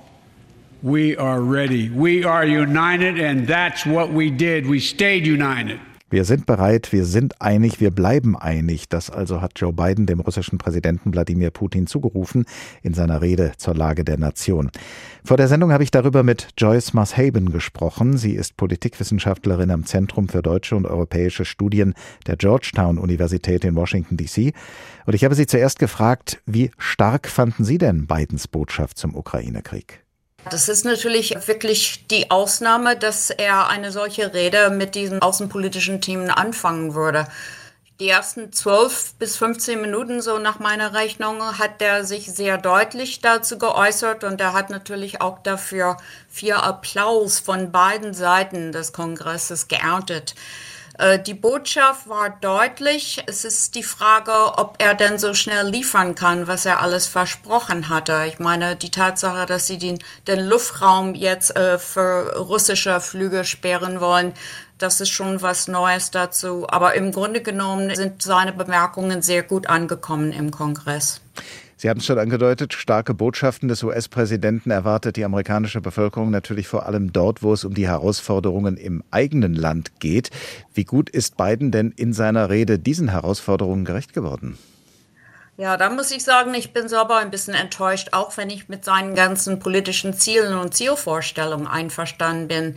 We 0.82 1.16
are 1.16 1.40
ready. 1.40 1.88
We 1.94 2.24
are 2.26 2.44
united, 2.44 3.20
and 3.20 3.46
that's 3.46 3.86
what 3.86 4.12
we 4.12 4.30
did. 4.30 4.68
We 4.68 4.80
stayed 4.80 5.24
united. 5.24 5.78
Wir 6.10 6.24
sind 6.26 6.44
bereit, 6.44 6.92
wir 6.92 7.06
sind 7.06 7.40
einig, 7.40 7.80
wir 7.80 7.90
bleiben 7.90 8.36
einig. 8.36 8.88
Das 8.90 9.08
also 9.08 9.40
hat 9.40 9.52
Joe 9.56 9.72
Biden 9.72 10.06
dem 10.06 10.20
russischen 10.20 10.58
Präsidenten 10.58 11.14
Wladimir 11.14 11.50
Putin 11.50 11.86
zugerufen 11.86 12.44
in 12.82 12.92
seiner 12.92 13.22
Rede 13.22 13.52
zur 13.56 13.74
Lage 13.74 14.04
der 14.04 14.18
Nation. 14.18 14.70
Vor 15.24 15.38
der 15.38 15.48
Sendung 15.48 15.72
habe 15.72 15.84
ich 15.84 15.90
darüber 15.90 16.22
mit 16.22 16.48
Joyce 16.58 16.92
Mashaben 16.92 17.50
gesprochen. 17.52 18.18
Sie 18.18 18.32
ist 18.32 18.58
Politikwissenschaftlerin 18.58 19.70
am 19.70 19.86
Zentrum 19.86 20.28
für 20.28 20.42
deutsche 20.42 20.76
und 20.76 20.84
europäische 20.84 21.46
Studien 21.46 21.94
der 22.26 22.36
Georgetown 22.36 22.98
Universität 22.98 23.64
in 23.64 23.76
Washington 23.76 24.16
DC. 24.16 24.52
Und 25.06 25.14
ich 25.14 25.24
habe 25.24 25.36
sie 25.36 25.46
zuerst 25.46 25.78
gefragt, 25.78 26.42
wie 26.44 26.72
stark 26.76 27.28
fanden 27.28 27.64
Sie 27.64 27.78
denn 27.78 28.06
Bidens 28.06 28.48
Botschaft 28.48 28.98
zum 28.98 29.14
Ukraine-Krieg? 29.14 30.01
Das 30.50 30.68
ist 30.68 30.84
natürlich 30.84 31.34
wirklich 31.46 32.06
die 32.08 32.30
Ausnahme, 32.30 32.96
dass 32.96 33.30
er 33.30 33.68
eine 33.68 33.92
solche 33.92 34.34
Rede 34.34 34.70
mit 34.70 34.94
diesen 34.94 35.22
außenpolitischen 35.22 36.00
Themen 36.00 36.30
anfangen 36.30 36.94
würde. 36.94 37.26
Die 38.00 38.08
ersten 38.08 38.52
12 38.52 39.14
bis 39.20 39.36
15 39.36 39.80
Minuten, 39.80 40.20
so 40.20 40.38
nach 40.38 40.58
meiner 40.58 40.92
Rechnung, 40.92 41.40
hat 41.58 41.80
er 41.80 42.04
sich 42.04 42.32
sehr 42.32 42.58
deutlich 42.58 43.20
dazu 43.20 43.58
geäußert 43.58 44.24
und 44.24 44.40
er 44.40 44.54
hat 44.54 44.70
natürlich 44.70 45.20
auch 45.20 45.38
dafür 45.38 45.96
viel 46.28 46.54
Applaus 46.54 47.38
von 47.38 47.70
beiden 47.70 48.12
Seiten 48.12 48.72
des 48.72 48.92
Kongresses 48.92 49.68
geerntet. 49.68 50.34
Äh, 51.02 51.18
die 51.20 51.34
Botschaft 51.34 52.08
war 52.08 52.30
deutlich. 52.30 53.22
Es 53.26 53.44
ist 53.44 53.74
die 53.74 53.82
Frage, 53.82 54.32
ob 54.56 54.76
er 54.78 54.94
denn 54.94 55.18
so 55.18 55.34
schnell 55.34 55.66
liefern 55.68 56.14
kann, 56.14 56.46
was 56.46 56.64
er 56.64 56.80
alles 56.80 57.06
versprochen 57.06 57.88
hatte. 57.88 58.24
Ich 58.28 58.38
meine, 58.38 58.76
die 58.76 58.90
Tatsache, 58.90 59.46
dass 59.46 59.66
sie 59.66 59.78
den, 59.78 59.98
den 60.28 60.46
Luftraum 60.46 61.14
jetzt 61.14 61.56
äh, 61.56 61.78
für 61.78 62.36
russische 62.36 63.00
Flüge 63.00 63.44
sperren 63.44 64.00
wollen, 64.00 64.32
das 64.78 65.00
ist 65.00 65.10
schon 65.10 65.42
was 65.42 65.66
Neues 65.66 66.12
dazu. 66.12 66.66
Aber 66.68 66.94
im 66.94 67.10
Grunde 67.10 67.42
genommen 67.42 67.94
sind 67.94 68.22
seine 68.22 68.52
Bemerkungen 68.52 69.22
sehr 69.22 69.42
gut 69.42 69.66
angekommen 69.66 70.32
im 70.32 70.52
Kongress. 70.52 71.20
Sie 71.82 71.90
haben 71.90 71.98
es 71.98 72.06
schon 72.06 72.20
angedeutet, 72.20 72.74
starke 72.74 73.12
Botschaften 73.12 73.66
des 73.66 73.82
US-Präsidenten 73.82 74.70
erwartet 74.70 75.16
die 75.16 75.24
amerikanische 75.24 75.80
Bevölkerung 75.80 76.30
natürlich 76.30 76.68
vor 76.68 76.86
allem 76.86 77.12
dort, 77.12 77.42
wo 77.42 77.52
es 77.52 77.64
um 77.64 77.74
die 77.74 77.88
Herausforderungen 77.88 78.76
im 78.76 79.02
eigenen 79.10 79.52
Land 79.52 79.98
geht. 79.98 80.30
Wie 80.72 80.84
gut 80.84 81.10
ist 81.10 81.36
Biden 81.36 81.72
denn 81.72 81.90
in 81.96 82.12
seiner 82.12 82.50
Rede 82.50 82.78
diesen 82.78 83.08
Herausforderungen 83.08 83.84
gerecht 83.84 84.12
geworden? 84.12 84.56
Ja, 85.56 85.76
da 85.76 85.90
muss 85.90 86.12
ich 86.12 86.22
sagen, 86.22 86.54
ich 86.54 86.72
bin 86.72 86.88
selber 86.88 87.16
ein 87.16 87.32
bisschen 87.32 87.54
enttäuscht, 87.54 88.10
auch 88.12 88.36
wenn 88.36 88.48
ich 88.48 88.68
mit 88.68 88.84
seinen 88.84 89.16
ganzen 89.16 89.58
politischen 89.58 90.14
Zielen 90.14 90.56
und 90.56 90.74
Zielvorstellungen 90.74 91.66
einverstanden 91.66 92.46
bin 92.46 92.76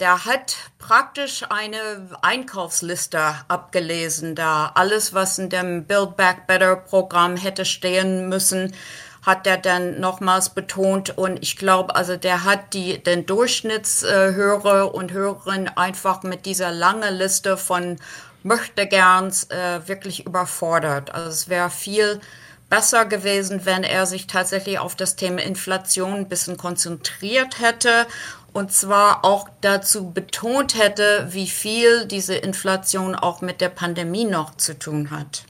der 0.00 0.24
hat 0.24 0.56
praktisch 0.78 1.44
eine 1.48 2.08
Einkaufsliste 2.22 3.34
abgelesen, 3.48 4.34
da 4.34 4.70
alles, 4.74 5.12
was 5.12 5.38
in 5.38 5.50
dem 5.50 5.84
Build 5.84 6.16
Back 6.16 6.46
Better 6.46 6.76
Programm 6.76 7.36
hätte 7.36 7.64
stehen 7.64 8.28
müssen, 8.28 8.74
hat 9.22 9.46
er 9.46 9.58
dann 9.58 10.00
nochmals 10.00 10.50
betont. 10.50 11.18
Und 11.18 11.42
ich 11.42 11.56
glaube, 11.56 11.96
also 11.96 12.16
der 12.16 12.44
hat 12.44 12.72
die, 12.74 13.02
den 13.02 13.26
Durchschnittshörer 13.26 14.94
und 14.94 15.12
Hörerinnen 15.12 15.76
einfach 15.76 16.22
mit 16.22 16.46
dieser 16.46 16.70
langen 16.70 17.14
Liste 17.14 17.56
von 17.56 17.96
Möchtegerns 18.44 19.50
äh, 19.50 19.86
wirklich 19.86 20.24
überfordert. 20.24 21.12
Also 21.12 21.28
es 21.28 21.48
wäre 21.48 21.70
viel 21.70 22.20
besser 22.68 23.04
gewesen, 23.04 23.64
wenn 23.64 23.82
er 23.82 24.06
sich 24.06 24.26
tatsächlich 24.26 24.78
auf 24.78 24.94
das 24.94 25.16
Thema 25.16 25.42
Inflation 25.42 26.14
ein 26.14 26.28
bisschen 26.28 26.56
konzentriert 26.56 27.60
hätte 27.60 28.06
und 28.52 28.72
zwar 28.72 29.24
auch 29.24 29.48
dazu 29.60 30.10
betont 30.10 30.76
hätte, 30.76 31.28
wie 31.30 31.46
viel 31.46 32.06
diese 32.06 32.34
Inflation 32.34 33.14
auch 33.14 33.40
mit 33.40 33.60
der 33.60 33.68
Pandemie 33.68 34.24
noch 34.24 34.56
zu 34.56 34.78
tun 34.78 35.10
hat. 35.10 35.44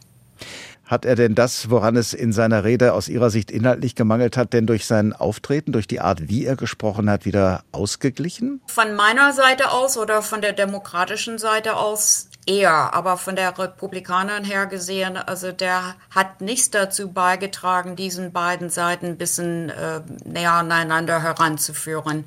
Hat 0.88 1.04
er 1.04 1.16
denn 1.16 1.34
das, 1.34 1.68
woran 1.68 1.96
es 1.96 2.14
in 2.14 2.32
seiner 2.32 2.64
Rede 2.64 2.94
aus 2.94 3.08
Ihrer 3.08 3.28
Sicht 3.28 3.50
inhaltlich 3.50 3.94
gemangelt 3.94 4.38
hat, 4.38 4.54
denn 4.54 4.66
durch 4.66 4.86
sein 4.86 5.12
Auftreten, 5.12 5.70
durch 5.70 5.86
die 5.86 6.00
Art, 6.00 6.28
wie 6.30 6.46
er 6.46 6.56
gesprochen 6.56 7.10
hat, 7.10 7.26
wieder 7.26 7.62
ausgeglichen? 7.72 8.62
Von 8.68 8.96
meiner 8.96 9.34
Seite 9.34 9.70
aus 9.70 9.98
oder 9.98 10.22
von 10.22 10.40
der 10.40 10.54
demokratischen 10.54 11.38
Seite 11.38 11.76
aus? 11.76 12.30
Eher, 12.46 12.94
aber 12.94 13.18
von 13.18 13.36
der 13.36 13.58
Republikanern 13.58 14.42
her 14.42 14.64
gesehen, 14.64 15.18
also 15.18 15.52
der 15.52 15.96
hat 16.10 16.40
nichts 16.40 16.70
dazu 16.70 17.12
beigetragen, 17.12 17.94
diesen 17.94 18.32
beiden 18.32 18.70
Seiten 18.70 19.04
ein 19.04 19.18
bisschen 19.18 19.68
äh, 19.68 20.00
näher 20.24 20.52
aneinander 20.52 21.22
heranzuführen 21.22 22.24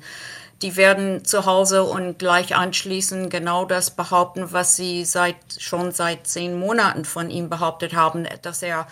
die 0.62 0.76
werden 0.76 1.24
zu 1.24 1.44
Hause 1.44 1.84
und 1.84 2.18
gleich 2.18 2.54
anschließend 2.54 3.30
genau 3.30 3.64
das 3.64 3.90
behaupten, 3.90 4.52
was 4.52 4.76
sie 4.76 5.04
seit, 5.04 5.36
schon 5.58 5.92
seit 5.92 6.26
zehn 6.26 6.58
Monaten 6.58 7.04
von 7.04 7.30
ihm 7.30 7.50
behauptet 7.50 7.94
haben, 7.94 8.26
dass 8.42 8.62
er 8.62 8.86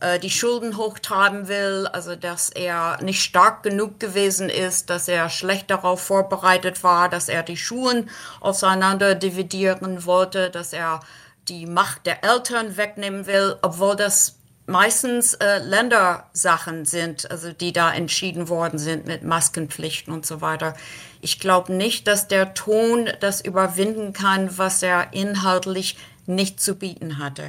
äh, 0.00 0.18
die 0.18 0.30
Schulden 0.30 0.76
hochtreiben 0.76 1.48
will, 1.48 1.88
also 1.92 2.14
dass 2.14 2.50
er 2.50 2.98
nicht 3.02 3.22
stark 3.22 3.62
genug 3.62 3.98
gewesen 3.98 4.50
ist, 4.50 4.90
dass 4.90 5.08
er 5.08 5.30
schlecht 5.30 5.70
darauf 5.70 6.00
vorbereitet 6.00 6.84
war, 6.84 7.08
dass 7.08 7.28
er 7.28 7.42
die 7.42 7.56
Schulen 7.56 8.10
auseinander 8.40 9.14
dividieren 9.14 10.04
wollte, 10.04 10.50
dass 10.50 10.72
er 10.72 11.00
die 11.48 11.66
Macht 11.66 12.06
der 12.06 12.24
Eltern 12.24 12.76
wegnehmen 12.76 13.26
will, 13.26 13.56
obwohl 13.62 13.96
das 13.96 14.36
meistens 14.66 15.34
äh, 15.34 15.58
Ländersachen 15.58 16.84
sind, 16.84 17.30
also 17.30 17.52
die 17.52 17.72
da 17.72 17.92
entschieden 17.92 18.48
worden 18.48 18.78
sind 18.78 19.06
mit 19.06 19.22
Maskenpflichten 19.22 20.12
und 20.12 20.24
so 20.24 20.40
weiter. 20.40 20.74
Ich 21.24 21.40
glaube 21.40 21.72
nicht, 21.72 22.06
dass 22.06 22.28
der 22.28 22.52
Ton 22.52 23.08
das 23.20 23.40
überwinden 23.40 24.12
kann, 24.12 24.58
was 24.58 24.82
er 24.82 25.14
inhaltlich 25.14 25.96
nicht 26.26 26.60
zu 26.60 26.74
bieten 26.76 27.18
hatte. 27.18 27.44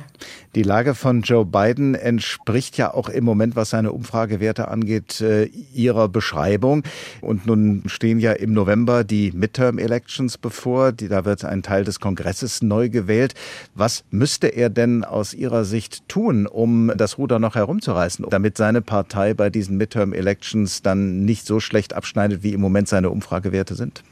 Die 0.55 0.63
Lage 0.63 0.95
von 0.95 1.21
Joe 1.21 1.45
Biden 1.45 1.95
entspricht 1.95 2.77
ja 2.77 2.93
auch 2.93 3.09
im 3.09 3.23
Moment, 3.23 3.55
was 3.55 3.71
seine 3.71 3.91
Umfragewerte 3.91 4.67
angeht, 4.67 5.21
äh, 5.21 5.45
ihrer 5.73 6.07
Beschreibung. 6.09 6.83
Und 7.21 7.45
nun 7.45 7.83
stehen 7.87 8.19
ja 8.19 8.31
im 8.31 8.53
November 8.53 9.03
die 9.03 9.31
Midterm-Elections 9.31 10.37
bevor. 10.37 10.91
Da 10.91 11.25
wird 11.25 11.45
ein 11.45 11.63
Teil 11.63 11.83
des 11.83 11.99
Kongresses 11.99 12.61
neu 12.61 12.89
gewählt. 12.89 13.33
Was 13.73 14.03
müsste 14.11 14.47
er 14.47 14.69
denn 14.69 15.03
aus 15.03 15.33
Ihrer 15.33 15.65
Sicht 15.65 16.07
tun, 16.07 16.47
um 16.47 16.91
das 16.95 17.17
Ruder 17.17 17.39
noch 17.39 17.55
herumzureißen, 17.55 18.25
damit 18.29 18.57
seine 18.57 18.81
Partei 18.81 19.33
bei 19.33 19.49
diesen 19.49 19.77
Midterm-Elections 19.77 20.81
dann 20.81 21.25
nicht 21.25 21.45
so 21.45 21.59
schlecht 21.59 21.93
abschneidet, 21.93 22.43
wie 22.43 22.53
im 22.53 22.61
Moment 22.61 22.87
seine 22.87 23.09
Umfragewerte 23.09 23.75
sind? 23.75 24.03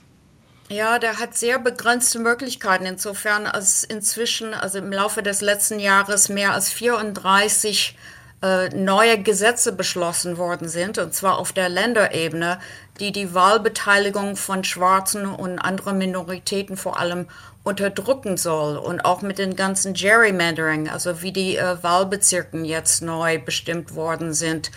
Ja, 0.69 0.97
der 0.97 1.19
hat 1.19 1.36
sehr 1.36 1.60
begrenzte 1.60 2.19
Möglichkeiten. 2.19 2.86
Insofern, 2.86 3.45
als 3.45 3.84
inzwischen, 3.84 4.54
also 4.54 4.80
im 4.80 4.91
Laufe 4.91 5.21
des 5.21 5.41
letzten 5.41 5.80
Jahres 5.80 6.30
mehr 6.30 6.54
als 6.54 6.71
34 6.71 7.97
äh, 8.41 8.69
neue 8.69 9.21
Gesetze 9.21 9.71
beschlossen 9.73 10.38
worden 10.38 10.67
sind, 10.67 10.97
und 10.97 11.13
zwar 11.13 11.38
auf 11.38 11.54
der 11.54 11.69
Länderebene, 11.69 12.60
die 12.99 13.12
die 13.12 13.34
Wahlbeteiligung 13.34 14.36
von 14.36 14.63
Schwarzen 14.63 15.26
und 15.28 15.60
anderen 15.60 15.97
Minoritäten 15.97 16.78
vor 16.78 16.99
allem 16.99 17.28
unterdrücken 17.63 18.36
soll 18.36 18.78
und 18.78 19.06
auch 19.06 19.21
mit 19.21 19.38
den 19.38 19.56
ganzen 19.56 19.93
Gerrymandering, 19.93 20.89
also 20.89 21.21
wie 21.21 21.32
die 21.32 21.56
äh, 21.56 21.82
Wahlbezirken 21.82 22.65
jetzt 22.65 23.02
neu 23.02 23.39
bestimmt 23.39 23.95
worden 23.95 24.34
sind. 24.34 24.71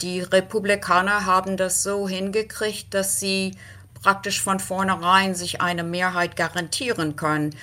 Die 0.00 0.20
Republikaner 0.20 1.26
haben 1.26 1.58
das 1.58 1.82
so 1.82 2.08
hingekriegt, 2.08 2.94
dass 2.94 3.20
sie 3.20 3.56
praktisch 4.02 4.42
von 4.42 4.60
vornherein 4.60 5.34
sich 5.34 5.60
eine 5.60 5.82
Mehrheit 5.82 6.36
garantieren 6.36 7.16
können. 7.16 7.54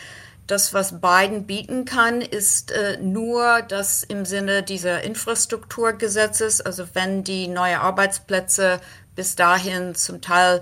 Das, 0.47 0.73
was 0.73 1.01
Biden 1.01 1.45
bieten 1.45 1.83
kann, 1.83 2.21
ist 2.21 2.71
äh, 2.71 2.97
nur 3.01 3.61
das 3.63 4.03
im 4.03 4.23
Sinne 4.23 4.63
dieser 4.63 5.03
Infrastrukturgesetzes, 5.03 6.61
also 6.61 6.85
wenn 6.93 7.25
die 7.25 7.49
neue 7.49 7.81
Arbeitsplätze 7.81 8.79
bis 9.13 9.35
dahin 9.35 9.93
zum 9.93 10.21
Teil 10.21 10.61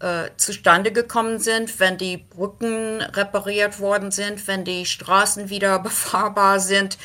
äh, 0.00 0.30
zustande 0.36 0.92
gekommen 0.92 1.38
sind, 1.38 1.80
wenn 1.80 1.96
die 1.96 2.18
Brücken 2.18 3.00
repariert 3.00 3.80
worden 3.80 4.10
sind, 4.10 4.46
wenn 4.48 4.64
die 4.64 4.84
Straßen 4.84 5.48
wieder 5.48 5.78
befahrbar 5.82 6.60
sind, 6.60 6.98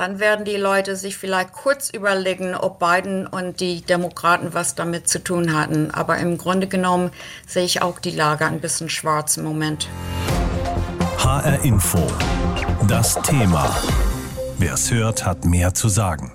dann 0.00 0.18
werden 0.18 0.46
die 0.46 0.56
Leute 0.56 0.96
sich 0.96 1.18
vielleicht 1.18 1.52
kurz 1.52 1.90
überlegen, 1.90 2.54
ob 2.54 2.78
Biden 2.78 3.26
und 3.26 3.60
die 3.60 3.82
Demokraten 3.82 4.54
was 4.54 4.74
damit 4.74 5.10
zu 5.10 5.22
tun 5.22 5.54
hatten. 5.54 5.90
Aber 5.90 6.16
im 6.16 6.38
Grunde 6.38 6.68
genommen 6.68 7.10
sehe 7.46 7.64
ich 7.64 7.82
auch 7.82 7.98
die 7.98 8.12
Lage 8.12 8.46
ein 8.46 8.60
bisschen 8.60 8.88
schwarz 8.88 9.36
im 9.36 9.44
Moment. 9.44 9.90
HR 11.18 11.62
Info. 11.64 11.98
Das 12.88 13.20
Thema. 13.20 13.76
Wer 14.56 14.72
es 14.72 14.90
hört, 14.90 15.26
hat 15.26 15.44
mehr 15.44 15.74
zu 15.74 15.90
sagen. 15.90 16.32